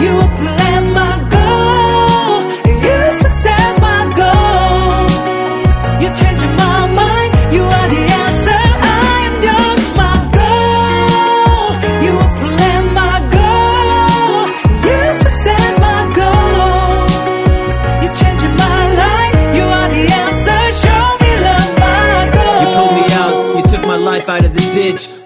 You 0.03 0.68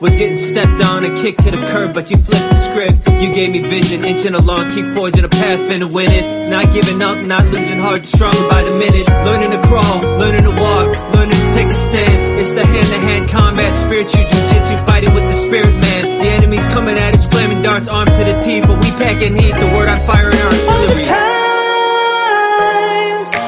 Was 0.04 0.18
getting 0.18 0.36
stepped 0.36 0.84
on 0.84 1.06
and 1.06 1.16
kicked 1.16 1.44
to 1.44 1.52
the 1.52 1.64
curb, 1.72 1.94
but 1.94 2.12
you 2.12 2.18
flipped 2.18 2.50
the 2.50 2.56
script. 2.56 3.08
You 3.24 3.32
gave 3.34 3.52
me 3.54 3.60
vision, 3.60 4.04
inching 4.04 4.36
along, 4.36 4.72
keep 4.72 4.94
forging 4.94 5.24
a 5.24 5.30
path, 5.30 5.72
and 5.72 5.94
winning. 5.94 6.50
Not 6.50 6.74
giving 6.74 7.02
up, 7.02 7.24
not 7.24 7.46
losing 7.46 7.80
heart 7.80 8.06
strong 8.06 8.36
by 8.52 8.64
the 8.64 8.72
minute. 8.72 9.08
Learning 9.24 9.52
to 9.52 9.62
crawl, 9.66 10.02
learning 10.20 10.44
to 10.44 10.52
walk, 10.52 10.92
learning 11.16 11.40
to 11.40 11.54
take 11.56 11.68
a 11.72 11.80
stand. 11.88 12.38
It's 12.38 12.52
the 12.52 12.66
hand 12.66 12.88
to 12.88 13.00
hand 13.00 13.30
combat, 13.30 13.78
spiritual 13.78 14.26
jujitsu, 14.28 14.86
fighting 14.86 15.14
with 15.14 15.26
the 15.26 15.32
spirit 15.48 15.72
man. 15.72 16.20
The 16.20 16.28
enemy's 16.36 16.68
coming 16.68 16.98
at 16.98 17.16
us, 17.16 17.26
flaming 17.26 17.62
darts, 17.62 17.88
armed 17.88 18.12
to 18.12 18.26
the 18.26 18.42
teeth, 18.42 18.68
but 18.68 18.84
we 18.84 18.92
packing 19.00 19.38
heat. 19.38 19.56
The 19.56 19.68
word 19.68 19.88
I 19.88 20.04
fire 20.04 20.30
in 20.30 20.36
our 20.36 20.52
artillery. 20.52 20.68
All 20.68 20.88
the 20.92 21.00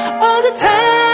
time, 0.08 0.24
all 0.24 0.42
the 0.42 0.56
time. 0.58 1.05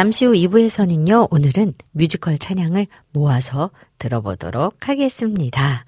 잠시 0.00 0.24
후 0.24 0.32
2부에서는요, 0.32 1.28
오늘은 1.30 1.74
뮤지컬 1.92 2.38
찬양을 2.38 2.86
모아서 3.12 3.70
들어보도록 3.98 4.88
하겠습니다. 4.88 5.84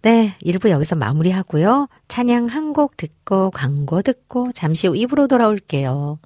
네, 0.00 0.34
1부 0.42 0.70
여기서 0.70 0.96
마무리하고요. 0.96 1.86
찬양 2.08 2.46
한 2.46 2.72
곡 2.72 2.96
듣고, 2.96 3.50
광고 3.50 4.00
듣고, 4.00 4.52
잠시 4.52 4.86
후 4.86 4.94
2부로 4.94 5.28
돌아올게요. 5.28 6.18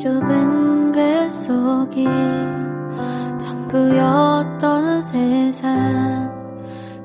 좁은 0.00 0.92
뱃속이 0.92 2.04
전부였던 3.38 5.00
세상. 5.00 6.30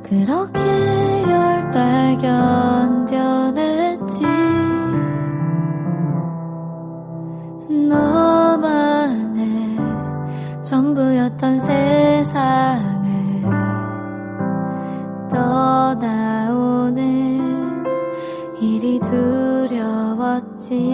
그렇게 0.03 0.59
열 1.27 1.71
달 1.71 2.15
견뎌냈지. 2.19 4.23
너만의 7.89 9.75
전부였던 10.61 11.59
세상을 11.59 13.41
떠나오는 15.31 17.01
일이 18.61 18.99
두려웠지. 18.99 20.93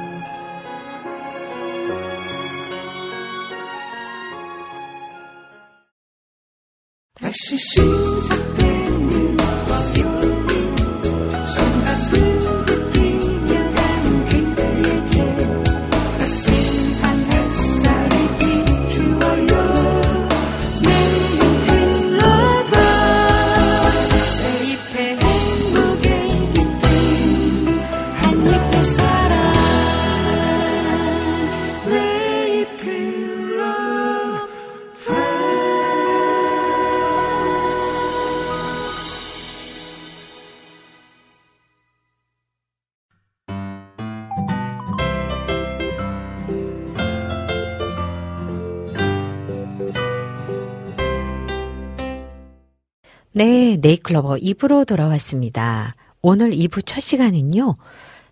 네, 53.81 53.89
네잎클로버 53.89 54.35
2부로 54.35 54.85
돌아왔습니다. 54.85 55.95
오늘 56.21 56.51
2부 56.51 56.85
첫 56.85 56.99
시간은요. 56.99 57.77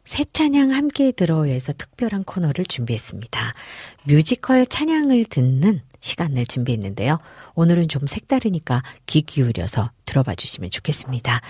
새 0.05 0.23
찬양 0.31 0.71
함께 0.71 1.11
들어요에서 1.11 1.73
특별한 1.73 2.23
코너를 2.23 2.65
준비했습니다. 2.65 3.53
뮤지컬 4.03 4.67
찬양을 4.67 5.25
듣는 5.25 5.81
시간을 6.01 6.45
준비했는데요. 6.45 7.17
오늘은 7.55 7.87
좀 7.87 8.05
색다르니까 8.05 8.83
귀 9.07 9.21
기울여서 9.23 9.89
들어봐 10.05 10.35
주시면 10.35 10.69
좋겠습니다. 10.69 11.41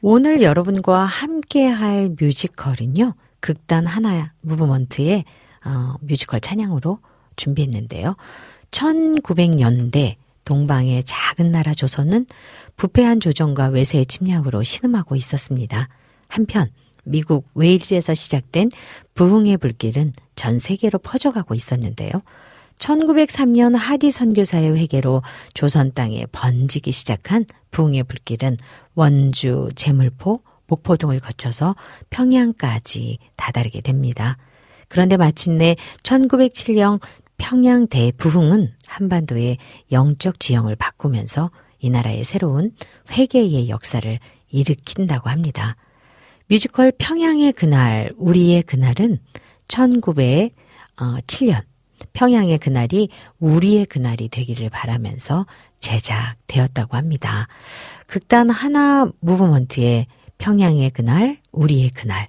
오늘 0.00 0.42
여러분과 0.42 1.04
함께 1.04 1.66
할 1.66 2.14
뮤지컬은요. 2.20 3.14
극단 3.40 3.86
하나 3.86 4.32
무브먼트의 4.42 5.24
어, 5.64 5.94
뮤지컬 6.00 6.40
찬양으로 6.40 7.00
준비했는데요. 7.34 8.14
1900년대 8.70 10.16
동방의 10.44 11.04
작은 11.04 11.52
나라 11.52 11.72
조선은 11.72 12.26
부패한 12.76 13.20
조정과 13.20 13.68
외세의 13.68 14.06
침략으로 14.06 14.62
신음하고 14.62 15.16
있었습니다. 15.16 15.88
한편 16.28 16.68
미국 17.04 17.48
웨일즈에서 17.54 18.14
시작된 18.14 18.70
부흥의 19.14 19.58
불길은 19.58 20.12
전 20.36 20.58
세계로 20.58 20.98
퍼져가고 20.98 21.54
있었는데요. 21.54 22.10
1903년 22.78 23.76
하디 23.76 24.10
선교사의 24.10 24.76
회개로 24.76 25.22
조선 25.54 25.92
땅에 25.92 26.26
번지기 26.32 26.90
시작한 26.90 27.44
부흥의 27.70 28.04
불길은 28.04 28.56
원주, 28.94 29.70
제물포, 29.76 30.40
목포 30.66 30.96
등을 30.96 31.20
거쳐서 31.20 31.76
평양까지 32.10 33.18
다다르게 33.36 33.82
됩니다. 33.82 34.36
그런데 34.88 35.16
마침내 35.16 35.76
1907년 36.02 37.00
평양 37.36 37.86
대부흥은 37.86 38.72
한반도의 38.86 39.58
영적 39.90 40.40
지형을 40.40 40.76
바꾸면서 40.76 41.50
이 41.82 41.90
나라의 41.90 42.24
새로운 42.24 42.70
회개의 43.10 43.68
역사를 43.68 44.18
일으킨다고 44.48 45.28
합니다. 45.28 45.76
뮤지컬 46.46 46.92
평양의 46.96 47.52
그날, 47.52 48.12
우리의 48.16 48.62
그날은 48.62 49.18
1907년 49.68 51.62
평양의 52.12 52.58
그날이 52.58 53.08
우리의 53.40 53.86
그날이 53.86 54.28
되기를 54.28 54.70
바라면서 54.70 55.46
제작되었다고 55.80 56.96
합니다. 56.96 57.48
극단 58.06 58.48
하나 58.48 59.10
무브먼트의 59.20 60.06
평양의 60.38 60.90
그날, 60.90 61.40
우리의 61.50 61.90
그날. 61.90 62.26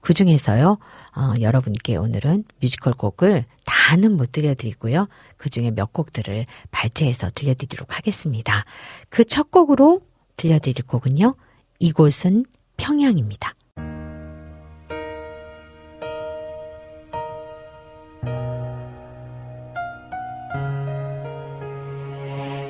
그 0.00 0.12
중에서요, 0.12 0.78
어, 1.18 1.34
여러분께 1.40 1.96
오늘은 1.96 2.44
뮤지컬 2.60 2.92
곡을 2.92 3.44
다는 3.64 4.16
못 4.16 4.30
들려드리고요. 4.30 5.08
그 5.36 5.48
중에 5.50 5.72
몇 5.72 5.92
곡들을 5.92 6.46
발췌해서 6.70 7.30
들려드리도록 7.34 7.96
하겠습니다. 7.96 8.64
그 9.08 9.24
첫 9.24 9.50
곡으로 9.50 10.00
들려드릴 10.36 10.86
곡은요. 10.86 11.34
이곳은 11.80 12.44
평양입니다. 12.76 13.54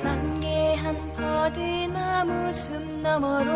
만개한 0.03 1.13
버드나무 1.13 2.51
숲 2.51 2.73
너머로 3.01 3.51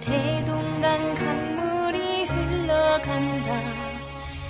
대동강 0.00 1.14
강물이 1.14 2.24
흘러간다 2.26 3.71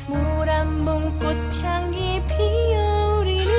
모란봉 0.07 1.19
꽃향기 1.19 2.23
피어오르는 2.27 3.53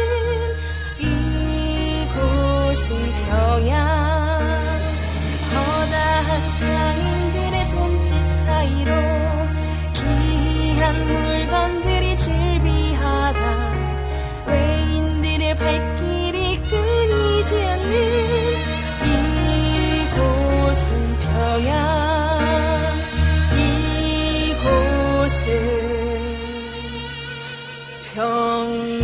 이곳은 2.00 2.96
평양. 3.28 3.74
허다한 5.54 6.50
상인들의 6.50 7.66
손짓 7.66 8.24
사이로 8.24 8.92
귀한 9.94 11.06
물건들이 11.06 12.18
즐비하다. 12.18 13.74
외인들의 14.48 15.56
발길이 15.56 16.58
끊이지 16.58 17.56
않는 17.56 17.94
이곳은 20.10 21.20
평양. 21.20 21.74
이곳은 24.50 25.83
평 28.64 29.03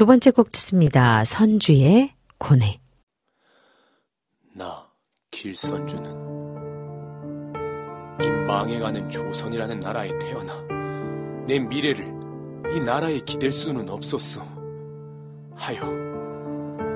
두 0.00 0.06
번째 0.06 0.30
곡 0.30 0.50
듣습니다. 0.52 1.22
선주의 1.26 2.14
고뇌. 2.38 2.80
나 4.54 4.88
길선주는 5.30 6.10
이 8.22 8.30
망해가는 8.46 9.10
조선이라는 9.10 9.78
나라에 9.78 10.16
태어나 10.16 10.54
내 11.46 11.58
미래를 11.58 12.06
이 12.74 12.80
나라에 12.80 13.18
기댈 13.26 13.52
수는 13.52 13.90
없었소. 13.90 14.40
하여 15.54 15.82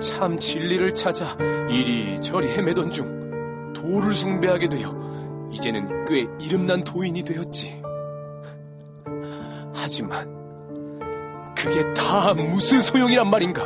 참 0.00 0.38
진리를 0.38 0.94
찾아 0.94 1.36
이리저리 1.68 2.48
헤매던 2.48 2.90
중 2.90 3.74
도를 3.74 4.14
숭배하게 4.14 4.68
되어 4.68 5.50
이제는 5.52 6.06
꽤 6.06 6.26
이름난 6.40 6.82
도인이 6.84 7.22
되었지. 7.22 7.82
하지만 9.74 10.33
그게 11.64 11.94
다 11.94 12.34
무슨 12.34 12.82
소용이란 12.82 13.30
말인가? 13.30 13.62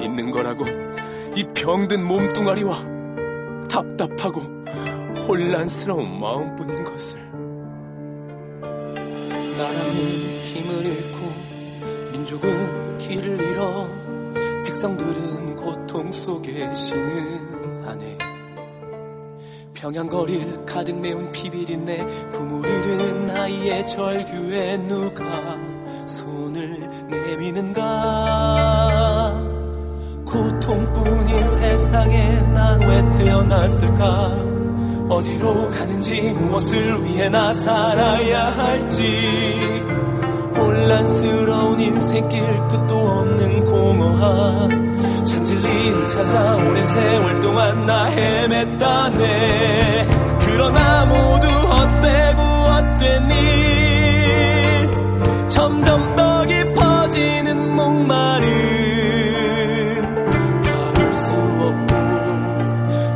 있는 0.00 0.30
거라고 0.30 0.64
이 1.36 1.44
병든 1.54 2.02
몸뚱아리와 2.02 3.68
답답하고 3.68 4.40
혼란스러운 5.28 6.18
마음뿐인 6.18 6.84
것을 6.84 7.20
나라는 9.58 9.92
힘을 10.40 10.86
잃고 10.86 11.18
민족은 12.12 12.96
길을 12.96 13.42
잃어 13.42 13.86
백성들은 14.64 15.56
고통 15.56 16.10
속에 16.10 16.72
신음하네 16.74 18.39
평양거리를 19.80 20.66
가득 20.66 20.94
메운 21.00 21.30
피비린내 21.32 22.06
부모 22.32 22.58
잃은 22.66 23.26
나이의 23.26 23.86
절규에 23.86 24.76
누가 24.86 25.24
손을 26.06 26.80
내미는가? 27.08 27.80
고통뿐인 30.26 31.48
세상에 31.48 32.42
난 32.52 32.80
왜 32.80 33.12
태어났을까? 33.12 34.50
어디로 35.08 35.70
가는지 35.70 36.30
무엇을 36.34 37.02
위해 37.04 37.30
나 37.30 37.50
살아야 37.52 38.56
할지? 38.56 39.02
혼란스러운 40.56 41.80
인생길 41.80 42.44
끝도 42.68 42.96
없는 42.98 43.64
공허한 43.64 44.79
참 45.50 45.50
진리를 45.50 46.06
찾아 46.06 46.54
오랜 46.54 46.86
세월 46.86 47.40
동안 47.40 47.84
나 47.84 48.08
헤맸다네. 48.08 50.08
그러나 50.46 51.04
모두 51.06 51.48
헛되고 51.48 52.40
헛된 52.40 53.28
일. 53.32 54.88
점점 55.48 56.14
더 56.14 56.44
깊어지는 56.44 57.74
목마름. 57.74 58.48
걸을 60.62 61.16
수 61.16 61.34
없고 61.34 61.96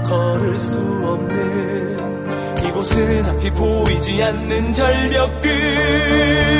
걸을 0.08 0.58
수 0.58 0.76
없는 0.78 2.58
이곳은 2.66 3.26
앞이 3.26 3.52
보이지 3.52 4.20
않는 4.24 4.72
절벽 4.72 5.40
끝 5.40 6.53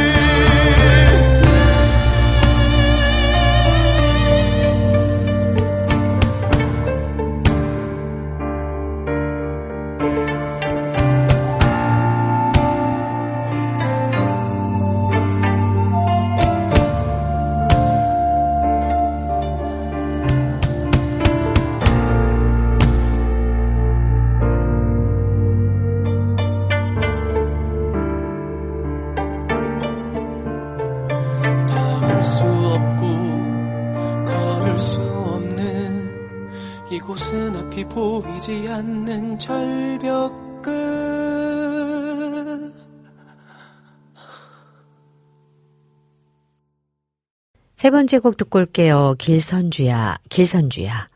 세 47.84 47.90
번째 47.90 48.18
곡 48.20 48.38
듣고 48.38 48.60
올게요. 48.60 49.14
길선주야, 49.18 50.16
길선주야. 50.30 51.10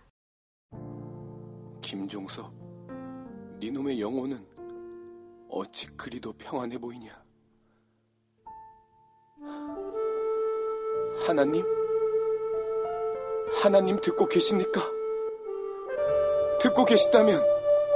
김종석 1.81 2.53
니놈의 3.59 3.99
영혼은 4.03 4.39
어찌 5.49 5.87
그리도 5.97 6.35
평안해 6.35 6.77
보이냐 6.77 7.09
하나님 11.27 11.65
하나님 13.63 13.99
듣고 13.99 14.29
계십니까? 14.29 14.83
듣고 16.61 16.85
계시다면 16.85 17.43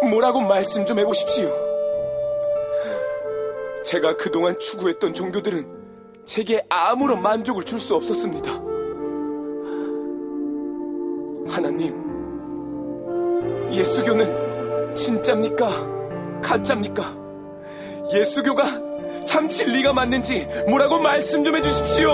뭐라고 0.09 0.40
말씀 0.40 0.86
좀 0.86 0.99
해보십시오 0.99 1.51
제가 3.85 4.16
그동안 4.16 4.59
추구했던 4.59 5.12
종교들은 5.12 5.81
제게 6.24 6.65
아무런 6.69 7.20
만족을 7.23 7.65
줄 7.65 7.78
수 7.78 7.94
없었습니다 7.94 8.51
하나님 11.49 12.01
예수교는 13.73 14.94
진짜입니까? 14.94 15.69
가짜입니까? 16.43 17.03
예수교가 18.15 18.65
참 19.27 19.49
진리가 19.49 19.93
맞는지 19.93 20.47
뭐라고 20.69 20.99
말씀 20.99 21.43
좀 21.43 21.57
해주십시오. 21.57 22.11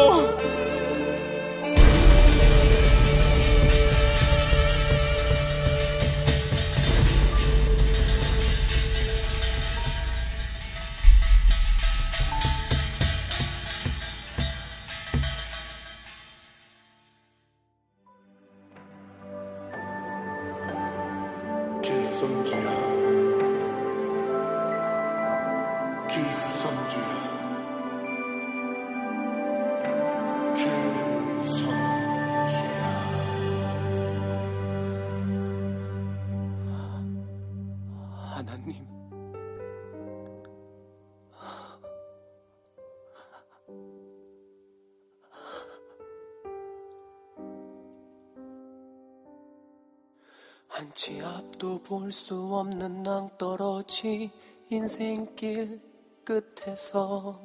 앞도 51.58 51.82
볼 51.82 52.12
수 52.12 52.54
없는 52.54 53.02
낭떠러지 53.02 54.30
인생길 54.70 55.80
끝에서 56.24 57.40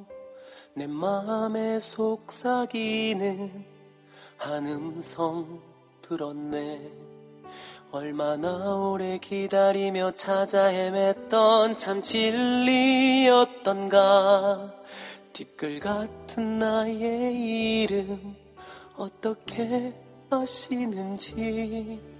내 0.76 0.85
맘에 0.85 1.80
속삭이는 1.80 3.65
한음성 4.38 5.60
들었네. 6.02 6.91
얼마나 7.91 8.76
오래 8.76 9.18
기다리며 9.18 10.11
찾아 10.11 10.69
헤맸던 10.72 11.76
참 11.77 12.02
진리였던가. 12.02 13.34
뒷글 15.34 15.80
같은 15.80 16.60
나의 16.60 17.81
이름 17.81 18.35
어떻게 18.95 19.94
아시는지 20.30 22.12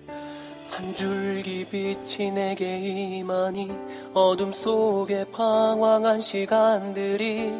한 0.74 0.92
줄기 0.96 1.66
빛이 1.66 2.32
내게 2.32 2.80
임하니 2.80 3.70
어둠 4.16 4.52
속에 4.52 5.24
방황한 5.26 6.20
시간들이 6.20 7.54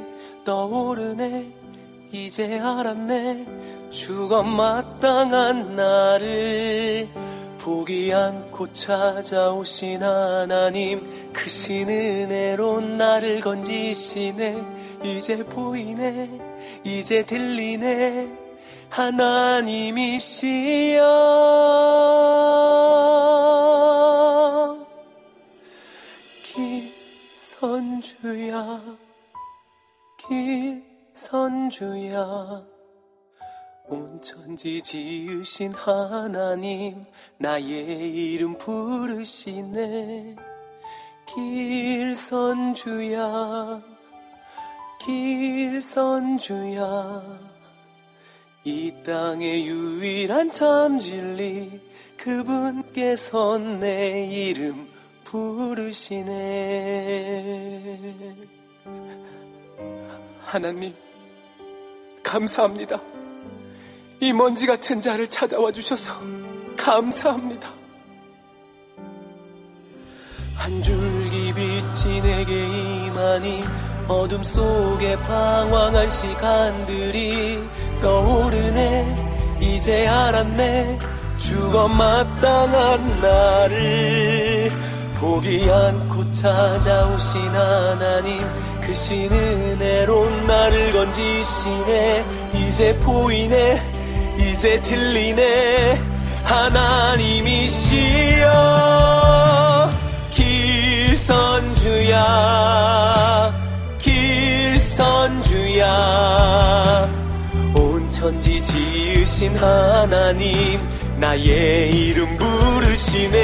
떠오르네. 0.44 1.46
이제 2.12 2.60
알았네. 2.60 3.46
죽어 3.92 4.42
마땅한 4.42 5.76
나를 5.76 7.08
포기 7.60 8.12
않고 8.12 8.74
찾아오신 8.74 10.02
하나님 10.02 11.32
크신 11.34 11.90
은혜로 11.90 12.82
나를 12.82 13.42
건지시네. 13.42 14.58
이제 15.04 15.46
보이네. 15.46 16.32
이제 16.84 17.24
들리네 17.24 18.43
하나님이시여. 18.94 20.54
기선주야 27.34 28.82
기선주야 31.10 32.22
온 33.88 34.22
천지 34.22 34.80
지으신 34.84 35.74
하나님 35.74 37.04
나의 37.40 37.64
이름 37.66 38.56
부르시네. 38.60 40.36
길선주야 41.26 43.22
길선주야 45.02 46.84
이 48.66 48.94
땅의 49.06 49.68
유일한 49.68 50.50
참 50.50 50.98
진리 50.98 51.82
그분께서 52.16 53.58
내 53.58 54.26
이름 54.26 54.88
부르시네. 55.26 56.30
하나님 60.46 60.94
감사합니다. 62.24 63.02
이 64.22 64.32
먼지 64.32 64.66
같은 64.66 65.02
자를 65.02 65.28
찾아와 65.28 65.70
주셔서 65.74 66.14
감사합니다. 66.78 67.74
한 70.56 70.82
줄기 70.82 71.54
빛이 71.54 72.22
내게 72.22 72.66
임하니 73.08 73.64
어둠 74.08 74.42
속에 74.44 75.18
방황한 75.18 76.10
시간들이 76.10 77.62
떠오르네. 78.04 79.60
이제 79.62 80.06
알았네. 80.06 81.00
죽어 81.38 81.88
마땅한 81.88 83.22
나를. 83.22 84.70
포기 85.16 85.72
않고 85.72 86.30
찾아오신 86.32 87.40
하나님 87.56 88.46
크신 88.82 89.32
은혜로 89.32 90.30
나를 90.46 90.92
건지시네. 90.92 92.26
이제 92.56 92.94
보이네. 93.00 93.82
이제 94.38 94.82
들리네. 94.82 96.02
하나님이시여 96.44 96.84
길선주야 100.30 101.24
길선주야. 103.98 105.44
온 107.14 107.23
천지 108.24 108.62
지으신 108.62 109.54
하나님 109.58 110.80
나의 111.20 111.92
이름 111.92 112.38
부르시네. 112.38 113.36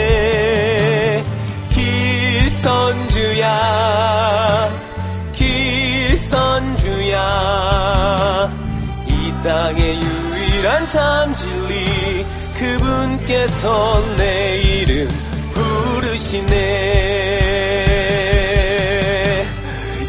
길선주야 1.69 3.49
길선주야. 5.33 7.17
이 9.09 9.33
땅의 9.43 9.99
유일한 10.01 10.87
참 10.87 11.33
진리 11.33 12.25
그분께서 12.53 14.01
내 14.15 14.61
이름 14.61 15.09
부르시네. 15.51 16.55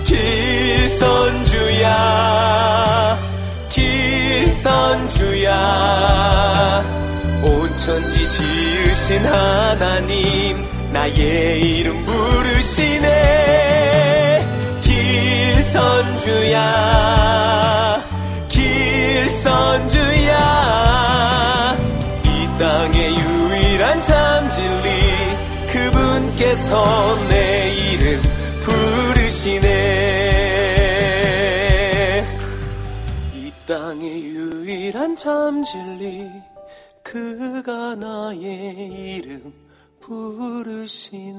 길선주야 0.04 1.50
천지 7.90 8.28
지으신 8.28 9.24
하나님 9.24 10.64
나의 10.92 11.60
이름 11.60 12.04
부르시네. 12.04 13.08
길선주야 14.82 16.56
길선주야. 18.48 20.36
이 22.24 22.48
땅의 22.58 23.16
유일한 23.16 24.02
참 24.02 24.48
진리 24.48 25.00
그분께서 25.72 27.18
내 27.28 27.74
이름 27.74 28.22
부르시네 28.60 30.09
땅의 33.70 34.24
유일한 34.24 35.14
참 35.14 35.62
진리 35.62 36.28
그가 37.04 37.94
나의 37.94 39.22
이름 39.22 39.52
부르시네 40.00 41.38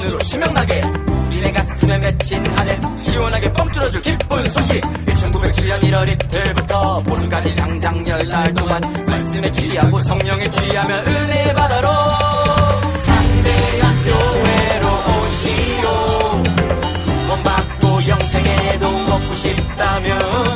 응원으로 0.00 0.20
신명나게 0.20 0.80
우리네 1.26 1.52
가슴에 1.52 1.98
맺힌 1.98 2.46
한해 2.46 2.80
시원하게 2.96 3.52
뻥 3.52 3.70
뚫어줄 3.70 4.00
기쁜 4.00 4.48
소식. 4.48 4.80
1907년 4.80 5.80
1월 5.80 6.18
2일부터 6.28 7.04
보름까지 7.04 7.54
장장열 7.54 8.28
날 8.28 8.54
동안 8.54 8.80
말씀에 9.06 9.52
취하고 9.52 9.98
성령에 9.98 10.48
취하면 10.50 11.06
은혜 11.06 11.54
받아로 11.54 11.88
상대한 13.00 14.02
교회로 14.02 14.88
오시오. 15.24 16.42
구원받고 17.26 18.08
영생에도 18.08 18.90
먹고 18.90 19.34
싶다면 19.34 20.49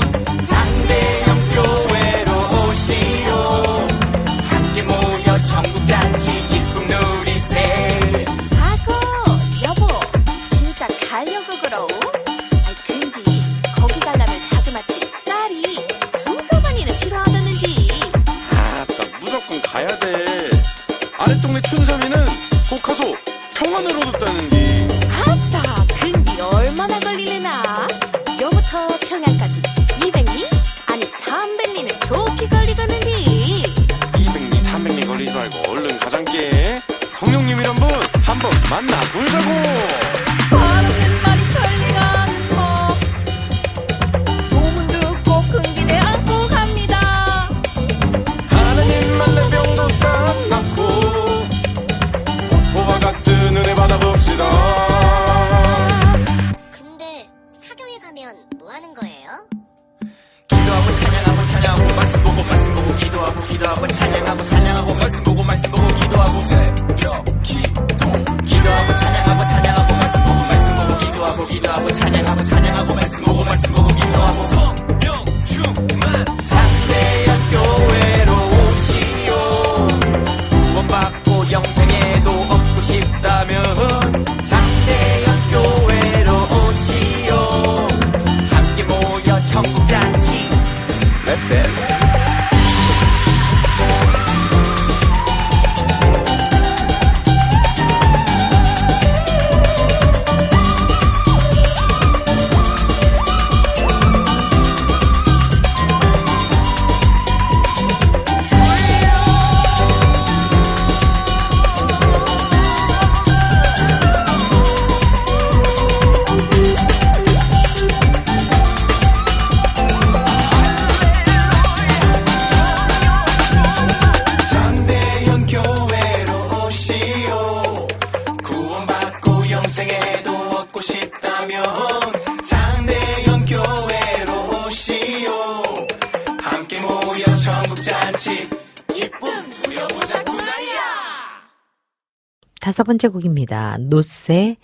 다섯 142.85 142.87
번째 142.87 143.09
곡입니다. 143.09 143.79
노쇠 143.79 144.57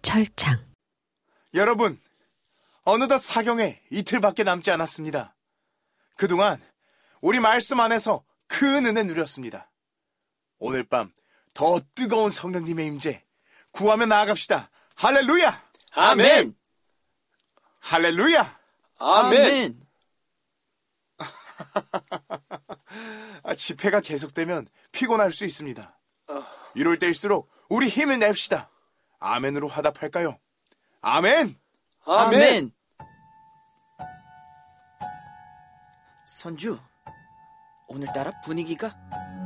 철창. 0.00 0.64
여러분 1.54 2.00
어느덧 2.84 3.18
사경에 3.18 3.82
이틀밖에 3.90 4.44
남지 4.44 4.70
않았습니다 4.70 5.34
그동안 6.16 6.58
우리 7.20 7.40
말씀 7.40 7.80
안에서 7.80 8.24
큰 8.46 8.86
은혜 8.86 9.02
누렸습니다 9.02 9.70
오늘 10.58 10.84
밤 10.84 11.12
더 11.54 11.80
뜨거운 11.94 12.30
성령님의 12.30 12.86
임재 12.86 13.24
구하며 13.72 14.06
나아갑시다 14.06 14.70
할렐루야 14.94 15.62
아멘. 15.92 16.54
할렐루야 17.80 18.58
아멘. 18.98 19.86
아, 23.42 23.54
집회가 23.54 24.00
계속되면 24.00 24.68
피곤할 24.92 25.32
수 25.32 25.44
있습니다. 25.44 25.98
이럴 26.74 26.98
때일수록 26.98 27.55
우리 27.68 27.88
힘을 27.88 28.18
냅시다. 28.18 28.70
아멘으로 29.18 29.68
화답할까요? 29.68 30.36
아멘! 31.00 31.56
아멘. 32.06 32.70
선주 36.24 36.78
오늘따라 37.88 38.32
분위기가 38.44 38.94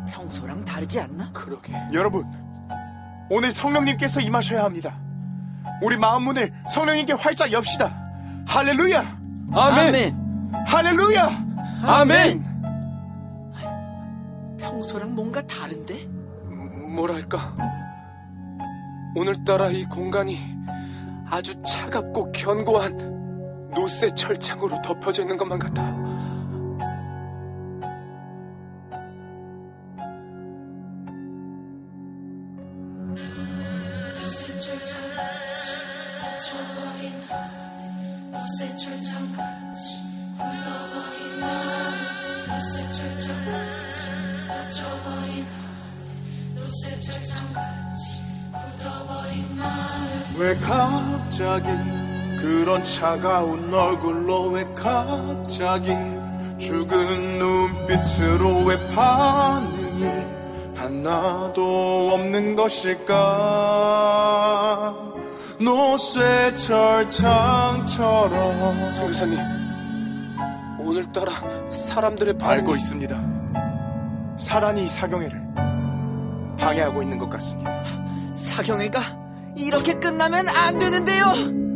평소랑 0.08 0.64
다르지 0.64 1.00
않나? 1.00 1.30
그러게 1.32 1.74
여러분, 1.92 2.24
오늘 3.30 3.52
성령님께서 3.52 4.20
임하셔야 4.20 4.64
합니다. 4.64 4.98
우리 5.82 5.96
마음 5.96 6.24
문을 6.24 6.52
성령님께 6.68 7.14
활짝 7.14 7.52
엽시다. 7.52 7.94
할렐루야! 8.46 9.20
아멘. 9.52 10.64
할렐루야! 10.66 11.28
아멘. 11.84 12.50
평소랑 14.58 15.14
뭔가 15.14 15.46
다른데? 15.46 16.04
뭐랄까 16.94 17.38
오늘따라 19.14 19.68
이 19.70 19.84
공간이 19.84 20.36
아주 21.28 21.60
차갑고 21.62 22.30
견고한 22.32 23.70
노쇠 23.74 24.10
철창으로 24.10 24.80
덮여져 24.82 25.22
있는 25.22 25.36
것만 25.36 25.58
같아 25.58 25.99
차가운 52.98 53.72
얼굴로 53.72 54.48
왜 54.48 54.66
갑자기 54.74 55.94
죽은 56.58 57.38
눈빛으로 57.38 58.64
왜 58.64 58.76
반응이 58.94 60.04
하나도 60.76 62.10
없는 62.14 62.56
것일까? 62.56 63.14
노쇠철 65.60 67.08
창처럼 67.08 68.90
선교사님 68.90 69.38
오늘따라 70.80 71.32
사람들의 71.70 72.34
알고 72.42 72.74
있습니다. 72.74 73.16
사단이 74.36 74.84
이 74.84 74.88
사경회를 74.88 75.40
방해하고 76.58 77.02
있는 77.02 77.18
것 77.18 77.30
같습니다. 77.30 77.84
사경회가 78.32 79.00
이렇게 79.56 79.94
끝나면 79.94 80.48
안 80.48 80.78
되는데요. 80.78 81.69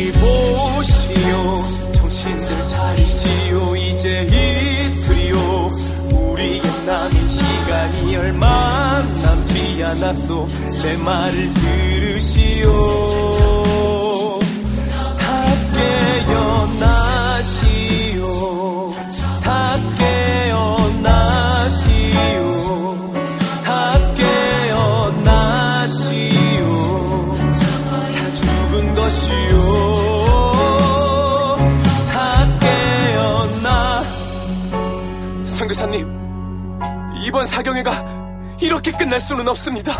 이보시오. 0.00 1.92
정신들 1.94 2.66
차리시오. 2.66 3.76
이제 3.76 4.26
이틀이요 4.26 5.70
우리의 6.10 6.62
남은 6.86 7.28
시간이 7.28 8.16
얼마 8.16 9.02
남지 9.22 9.82
않았소. 9.84 10.48
내 10.82 10.96
말을 10.96 11.52
들으시오. 11.54 12.72
다 15.18 15.24
깨어나 15.74 16.99
사경회가 37.60 38.56
이렇게 38.62 38.90
끝날 38.92 39.20
수는 39.20 39.46
없습니다. 39.48 39.92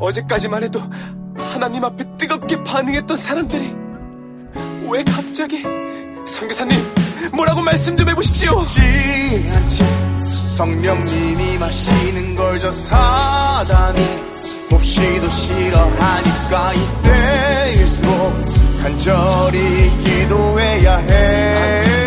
어제까지만 0.00 0.64
해도 0.64 0.80
하나님 1.38 1.84
앞에 1.84 2.04
뜨겁게 2.16 2.62
반응했던 2.64 3.16
사람들이 3.16 3.74
왜 4.90 5.04
갑자기 5.04 5.62
선교사님 6.26 6.78
뭐라고 7.34 7.60
말씀 7.62 7.96
좀 7.96 8.08
해보십시오. 8.08 8.64
쉽지 8.66 9.52
않지. 9.54 9.84
성령님이 10.56 11.58
마시는 11.58 12.36
걸 12.36 12.58
저 12.58 12.70
사단이 12.72 14.00
몹시도 14.70 15.28
싫어하니까 15.28 16.72
이때일수록 16.72 18.38
간절히 18.82 19.98
기도해야 19.98 20.96
해 20.98 22.03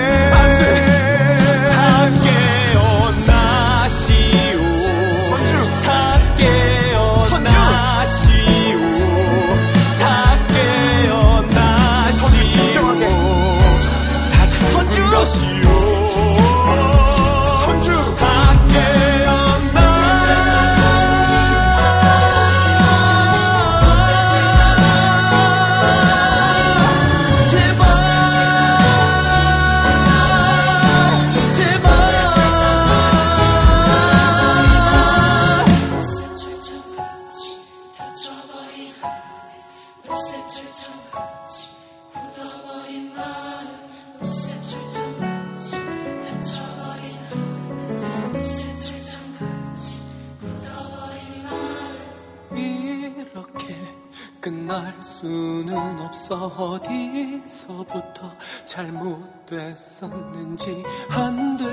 벌써 56.27 56.47
어디서부터 56.47 58.35
잘못됐었는지 58.65 60.83
안 61.09 61.55
돼, 61.55 61.65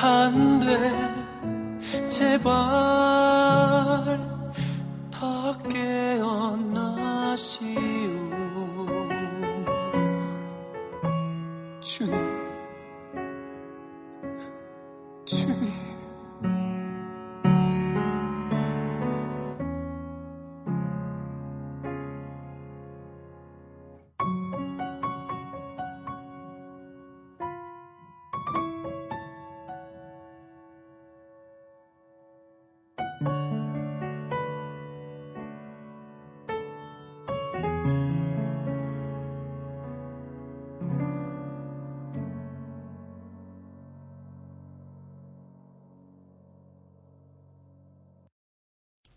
안 0.00 0.60
돼, 0.60 0.94
제발 2.06 2.52
다 5.10 5.52
깨어나시오. 5.68 7.66
주님. 11.80 12.41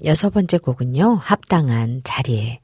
여섯 0.06 0.30
번째 0.30 0.60
곡은요. 0.60 1.15
합당한 1.22 2.02
자리에 2.03 2.60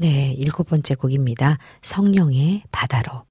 네, 0.00 0.34
일곱 0.38 0.68
번째 0.68 0.94
곡입니다. 0.94 1.58
성령의 1.82 2.62
바다로. 2.72 3.29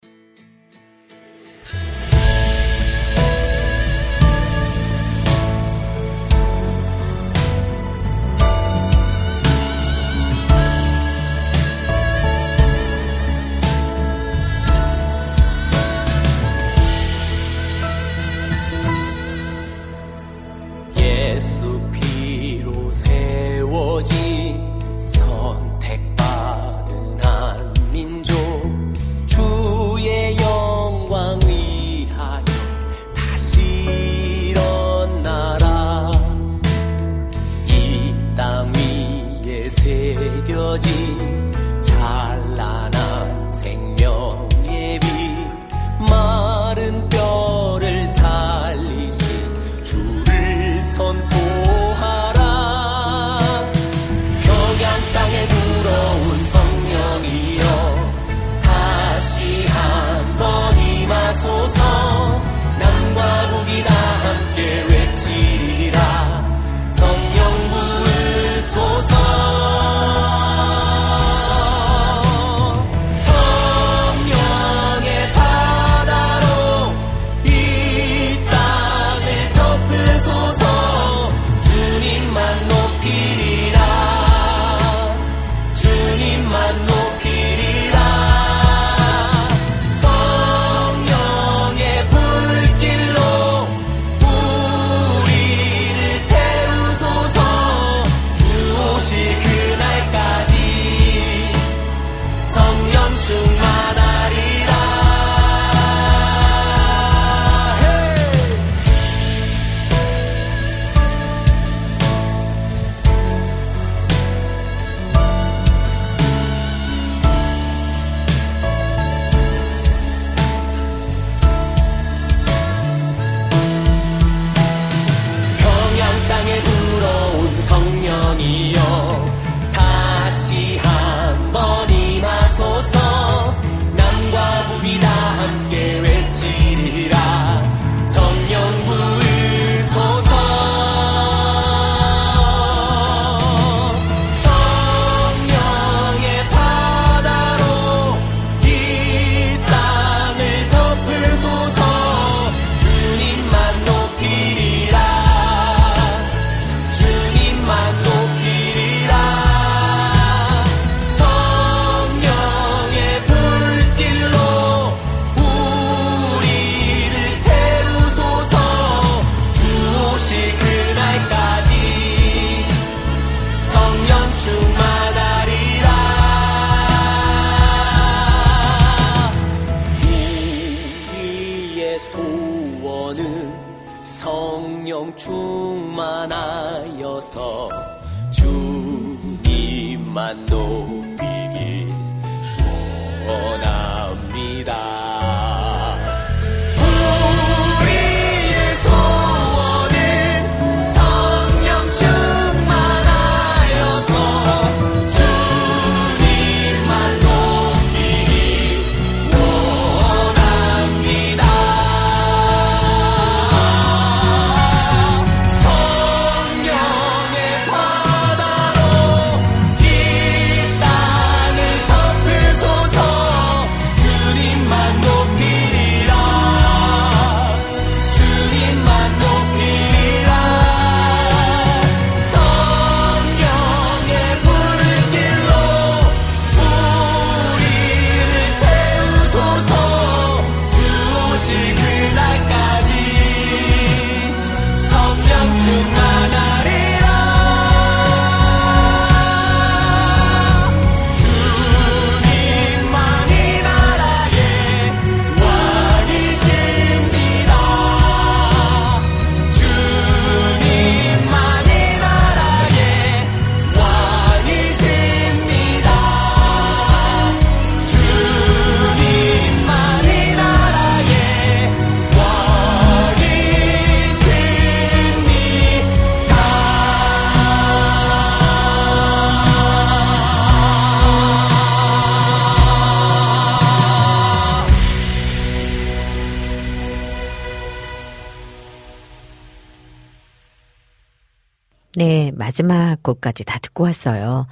곡까지 293.13 293.43
다 293.45 293.59
듣고 293.59 293.83
왔어요. 293.85 294.47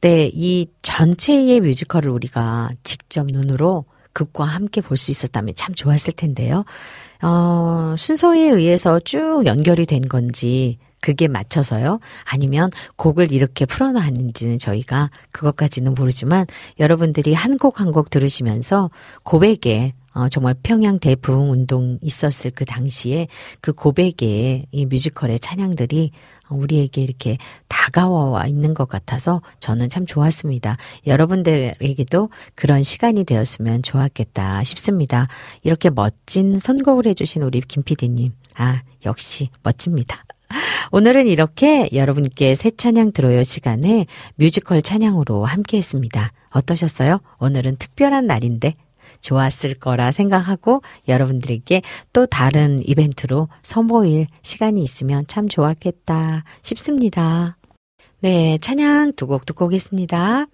네, 0.00 0.30
이 0.32 0.66
전체의 0.82 1.60
뮤지컬을 1.60 2.10
우리가 2.10 2.70
직접 2.84 3.26
눈으로 3.26 3.84
극과 4.12 4.44
함께 4.44 4.80
볼 4.80 4.96
수 4.96 5.10
있었다면 5.10 5.54
참 5.56 5.74
좋았을 5.74 6.14
텐데요. 6.14 6.64
어, 7.22 7.94
순서에 7.98 8.40
의해서 8.50 9.00
쭉 9.00 9.44
연결이 9.46 9.86
된 9.86 10.02
건지, 10.08 10.78
그게 11.00 11.28
맞춰서요? 11.28 12.00
아니면 12.24 12.70
곡을 12.96 13.30
이렇게 13.30 13.64
풀어놨는지는 13.66 14.58
저희가 14.58 15.10
그것까지는 15.30 15.94
모르지만 15.94 16.46
여러분들이 16.80 17.32
한 17.34 17.58
곡 17.58 17.80
한곡 17.80 18.10
들으시면서 18.10 18.90
고백에 19.22 19.92
어, 20.14 20.28
정말 20.30 20.54
평양 20.62 20.98
대부흥 20.98 21.50
운동 21.50 21.98
있었을 22.02 22.50
그 22.54 22.64
당시에 22.64 23.28
그 23.60 23.72
고백의 23.72 24.62
이 24.72 24.86
뮤지컬의 24.86 25.38
찬양들이 25.38 26.10
우리에게 26.48 27.02
이렇게 27.02 27.38
다가와 27.68 28.46
있는 28.46 28.74
것 28.74 28.88
같아서 28.88 29.42
저는 29.60 29.88
참 29.88 30.06
좋았습니다. 30.06 30.76
여러분들에게도 31.06 32.30
그런 32.54 32.82
시간이 32.82 33.24
되었으면 33.24 33.82
좋았겠다 33.82 34.62
싶습니다. 34.64 35.28
이렇게 35.62 35.90
멋진 35.90 36.58
선곡을 36.58 37.06
해주신 37.06 37.42
우리 37.42 37.60
김 37.60 37.82
PD님. 37.82 38.32
아, 38.56 38.82
역시 39.04 39.50
멋집니다. 39.62 40.24
오늘은 40.92 41.26
이렇게 41.26 41.88
여러분께 41.92 42.54
새 42.54 42.70
찬양 42.70 43.12
들어요 43.12 43.42
시간에 43.42 44.06
뮤지컬 44.36 44.82
찬양으로 44.82 45.44
함께 45.44 45.76
했습니다. 45.76 46.32
어떠셨어요? 46.50 47.20
오늘은 47.38 47.76
특별한 47.76 48.26
날인데 48.26 48.74
좋았을 49.20 49.74
거라 49.74 50.10
생각하고 50.12 50.82
여러분들에게 51.08 51.82
또 52.12 52.26
다른 52.26 52.78
이벤트로 52.86 53.48
선보일 53.62 54.26
시간이 54.42 54.82
있으면 54.82 55.26
참 55.26 55.48
좋았겠다 55.48 56.44
싶습니다. 56.62 57.56
네, 58.20 58.58
찬양 58.58 59.12
두 59.14 59.26
곡 59.26 59.46
듣고 59.46 59.66
오겠습니다. 59.66 60.46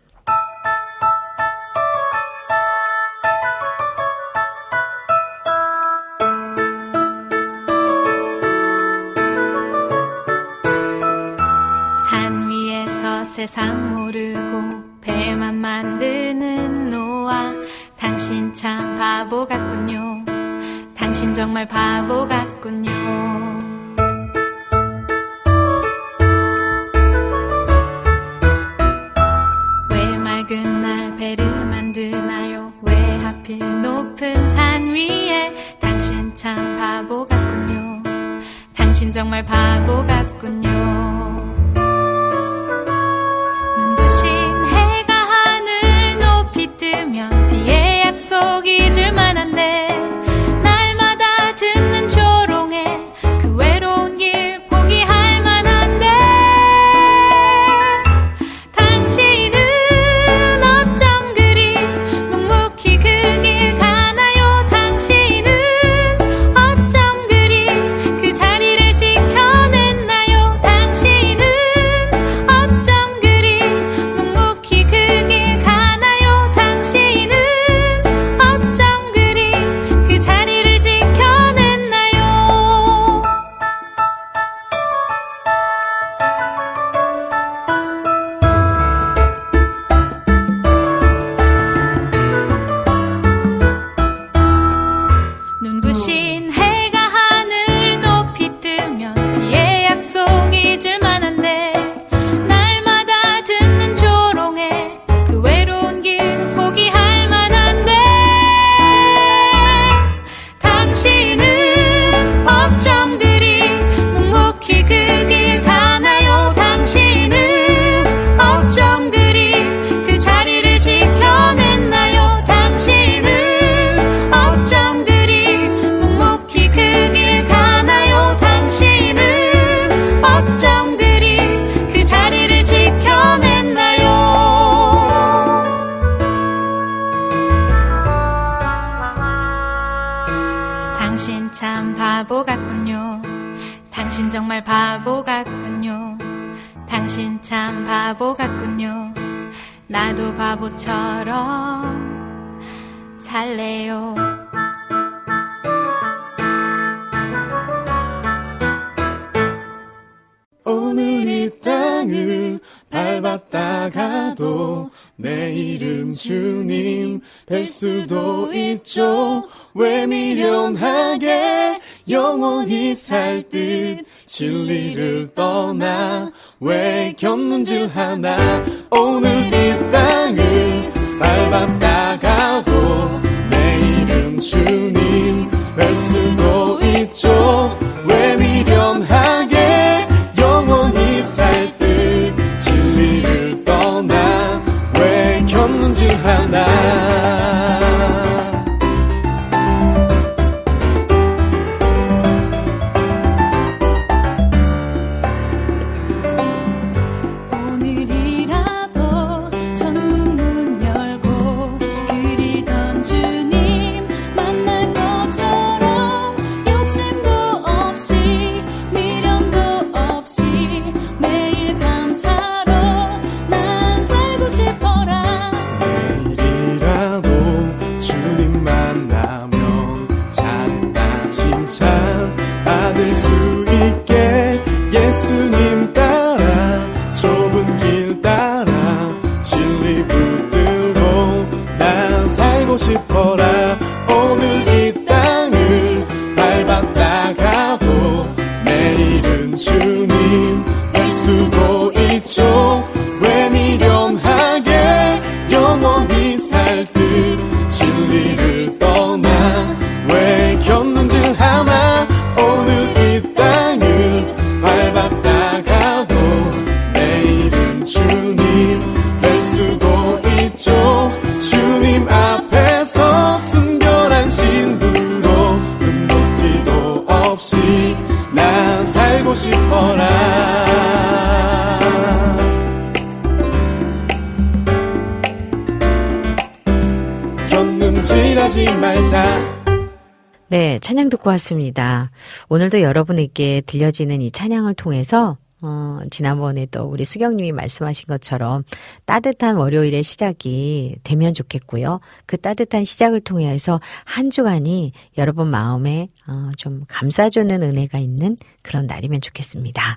고 291.32 291.34
왔습니다. 291.34 292.10
오늘도 292.48 292.82
여러분에게 292.82 293.62
들려지는 293.66 294.20
이 294.20 294.30
찬양을 294.30 294.74
통해서 294.74 295.38
어, 295.62 296.00
지난번에 296.10 296.66
또 296.66 296.84
우리 296.84 297.04
수경님이 297.04 297.52
말씀하신 297.52 298.06
것처럼 298.08 298.64
따뜻한 299.06 299.56
월요일의 299.56 300.02
시작이 300.02 300.96
되면 301.04 301.32
좋겠고요. 301.34 302.00
그 302.26 302.36
따뜻한 302.36 302.84
시작을 302.84 303.20
통해서 303.20 303.80
한 304.04 304.28
주간이 304.30 304.92
여러분 305.18 305.48
마음에 305.48 306.08
어, 306.26 306.50
좀 306.56 306.84
감싸주는 306.88 307.62
은혜가 307.62 307.98
있는 307.98 308.36
그런 308.62 308.86
날이면 308.86 309.20
좋겠습니다. 309.20 309.96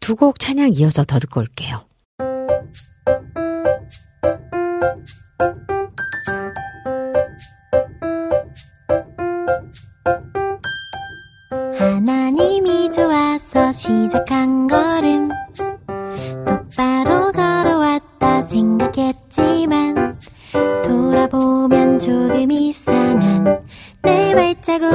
두 0.00 0.14
곡 0.16 0.38
찬양 0.38 0.72
이어서 0.74 1.02
더 1.04 1.18
듣고 1.18 1.40
올게요. 1.40 1.84
좋아서 13.50 13.72
시작한 13.72 14.68
걸음. 14.68 15.28
똑바로 16.46 17.32
걸어왔다 17.32 18.42
생각했지만 18.42 20.18
돌아보면 20.84 21.98
조금 21.98 22.50
이상한 22.50 23.60
내 24.02 24.34
발자국 24.34 24.88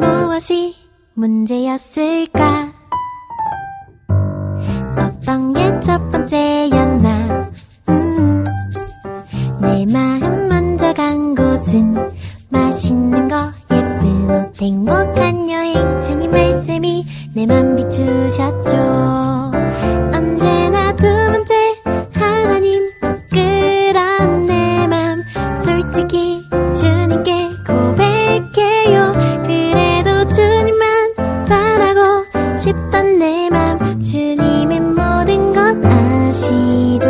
무엇이 0.00 0.74
문제였을까? 1.14 2.72
어떤 4.98 5.52
게 5.52 5.80
첫 5.80 6.10
번째였나? 6.10 7.50
음, 7.88 8.44
내 9.60 9.86
마음 9.92 10.48
먼저 10.48 10.92
간 10.92 11.34
곳은 11.34 11.94
맛있는 12.50 13.28
거 13.28 13.36
예쁜 13.72 14.30
옷 14.30 14.60
행복한 14.62 15.48
내맘 17.34 17.76
비추셨죠? 17.76 18.76
언제나 20.14 20.92
두 20.94 21.02
번째 21.04 21.54
하나님 22.14 22.90
부끄러운 23.00 24.44
내맘 24.44 25.22
솔직히 25.64 26.46
주님께 26.78 27.50
고백해요. 27.66 29.12
그래도 29.46 30.26
주님만 30.26 31.14
바라고 31.48 32.24
싶던 32.58 33.18
내 33.18 33.48
맘 33.50 34.00
주님은 34.00 34.94
모든 34.94 35.52
것 35.52 35.84
아시죠 35.84 37.08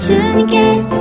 주님께 0.00 0.99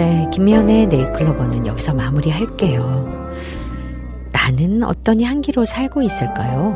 네, 0.00 0.26
김미연의 0.32 0.86
네이클로버는 0.86 1.66
여기서 1.66 1.92
마무리할게요. 1.92 3.30
나는 4.32 4.82
어떤 4.82 5.20
향기로 5.20 5.66
살고 5.66 6.00
있을까요? 6.00 6.74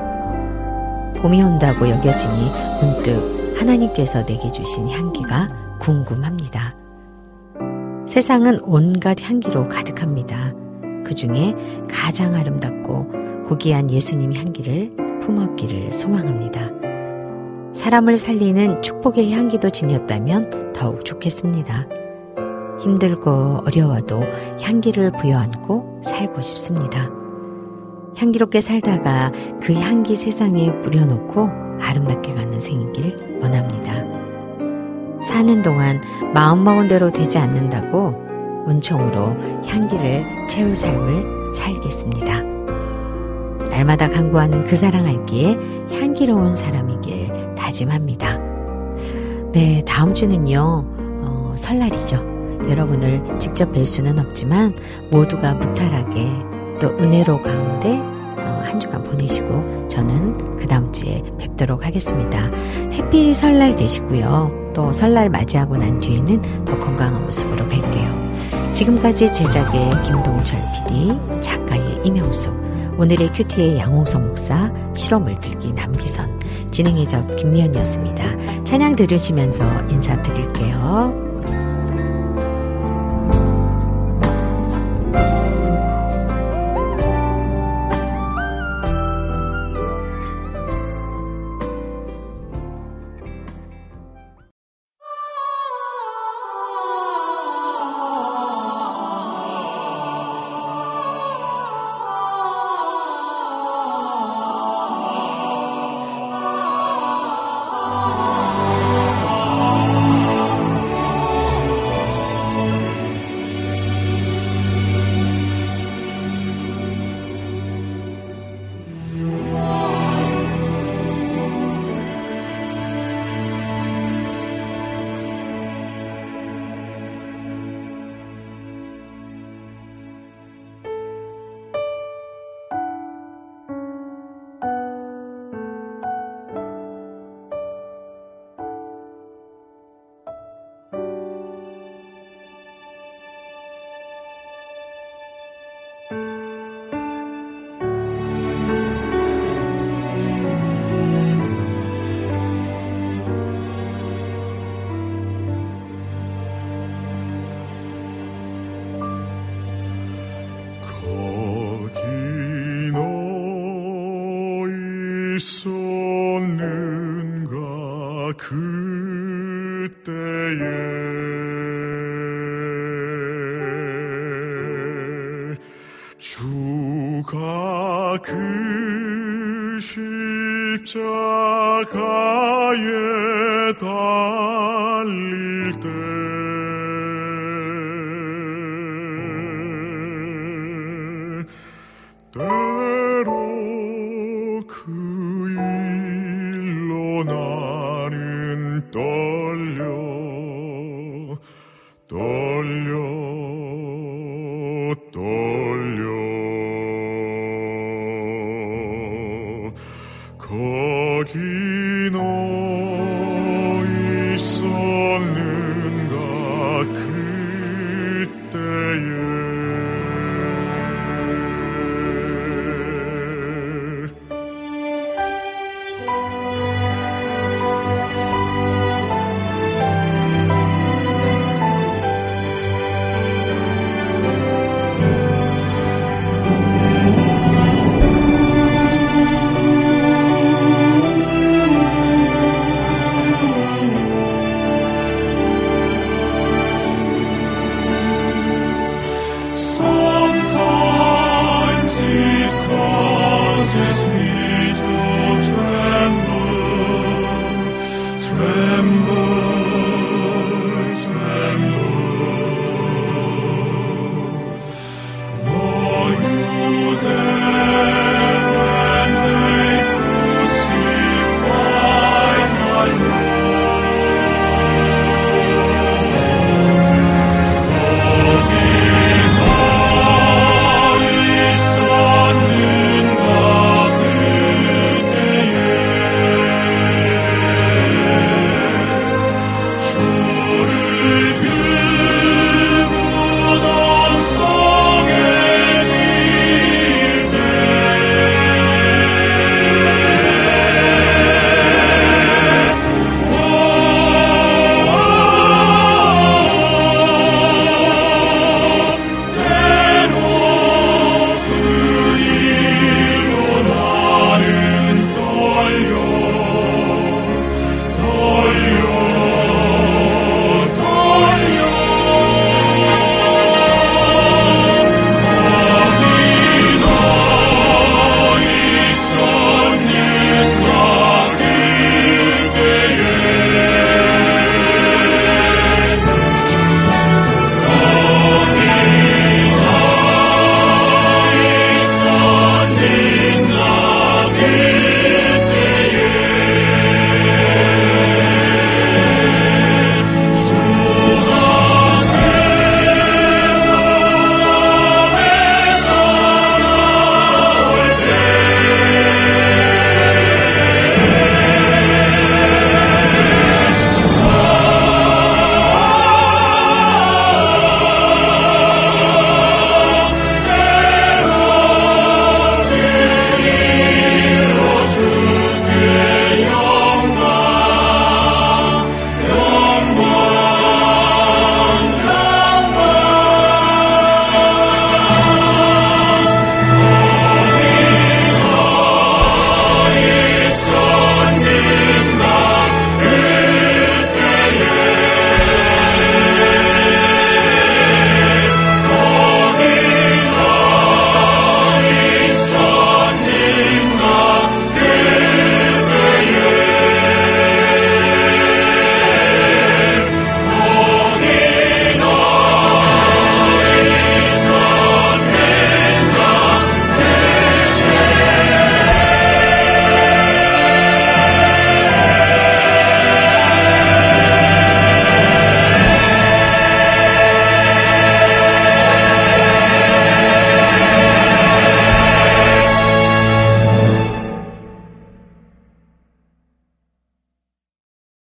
봄이 1.16 1.42
온다고 1.42 1.88
여겨지니 1.88 2.32
문득 2.82 3.56
하나님께서 3.58 4.26
내게 4.26 4.52
주신 4.52 4.90
향기가 4.90 5.48
궁금합니다. 5.80 6.76
세상은 8.06 8.60
온갖 8.60 9.22
향기로 9.22 9.70
가득합니다. 9.70 10.52
그 11.02 11.14
중에 11.14 11.54
가장 11.88 12.34
아름답고 12.34 13.44
고귀한 13.46 13.90
예수님 13.90 14.34
향기를 14.34 14.94
품었기를 15.22 15.94
소망합니다. 15.94 16.72
사람을 17.72 18.18
살리는 18.18 18.82
축복의 18.82 19.32
향기도 19.32 19.70
지녔다면 19.70 20.74
더욱 20.74 21.06
좋겠습니다. 21.06 22.03
힘들고 22.84 23.62
어려워도 23.66 24.20
향기를 24.60 25.12
부여안고 25.12 26.02
살고 26.04 26.42
싶습니다. 26.42 27.10
향기롭게 28.16 28.60
살다가 28.60 29.32
그 29.62 29.72
향기 29.72 30.14
세상에 30.14 30.70
뿌려놓고 30.82 31.48
아름답게 31.80 32.34
가는 32.34 32.60
생이길 32.60 33.40
원합니다. 33.40 33.94
사는 35.22 35.62
동안 35.62 36.00
마음먹은 36.34 36.88
대로 36.88 37.10
되지 37.10 37.38
않는다고 37.38 38.22
은총으로 38.68 39.62
향기를 39.66 40.46
채울 40.48 40.76
삶을 40.76 41.54
살겠습니다. 41.54 42.42
날마다 43.70 44.08
간구하는 44.08 44.64
그 44.64 44.76
사랑 44.76 45.06
알기에 45.06 45.56
향기로운 45.90 46.54
사람이길 46.54 47.54
다짐합니다. 47.56 48.38
네, 49.52 49.82
다음 49.86 50.14
주는요, 50.14 50.84
어, 51.22 51.54
설날이죠. 51.56 52.33
여러분을 52.68 53.38
직접 53.38 53.70
뵐 53.72 53.84
수는 53.84 54.18
없지만 54.18 54.74
모두가 55.10 55.54
무탈하게 55.54 56.28
또 56.80 56.88
은혜로 56.88 57.42
가운데 57.42 57.98
어, 58.36 58.62
한 58.66 58.78
주간 58.78 59.02
보내시고 59.02 59.88
저는 59.88 60.56
그 60.56 60.66
다음 60.66 60.92
주에 60.92 61.22
뵙도록 61.38 61.84
하겠습니다. 61.84 62.50
해피 62.92 63.34
설날 63.34 63.76
되시고요. 63.76 64.72
또 64.74 64.92
설날 64.92 65.30
맞이하고 65.30 65.76
난 65.76 65.98
뒤에는 65.98 66.64
더 66.64 66.78
건강한 66.78 67.24
모습으로 67.24 67.64
뵐게요. 67.68 68.72
지금까지 68.72 69.32
제작의 69.32 69.90
김동철 70.02 70.58
PD, 70.88 71.40
작가의 71.40 72.00
이명숙, 72.04 72.52
오늘의 72.98 73.32
큐티의 73.32 73.78
양홍성 73.78 74.26
목사, 74.28 74.72
실험물들기 74.94 75.72
남기선, 75.72 76.40
진행의 76.72 77.06
저 77.06 77.24
김미연이었습니다. 77.36 78.64
찬양 78.64 78.96
들으시면서 78.96 79.62
인사드릴게요. 79.90 81.23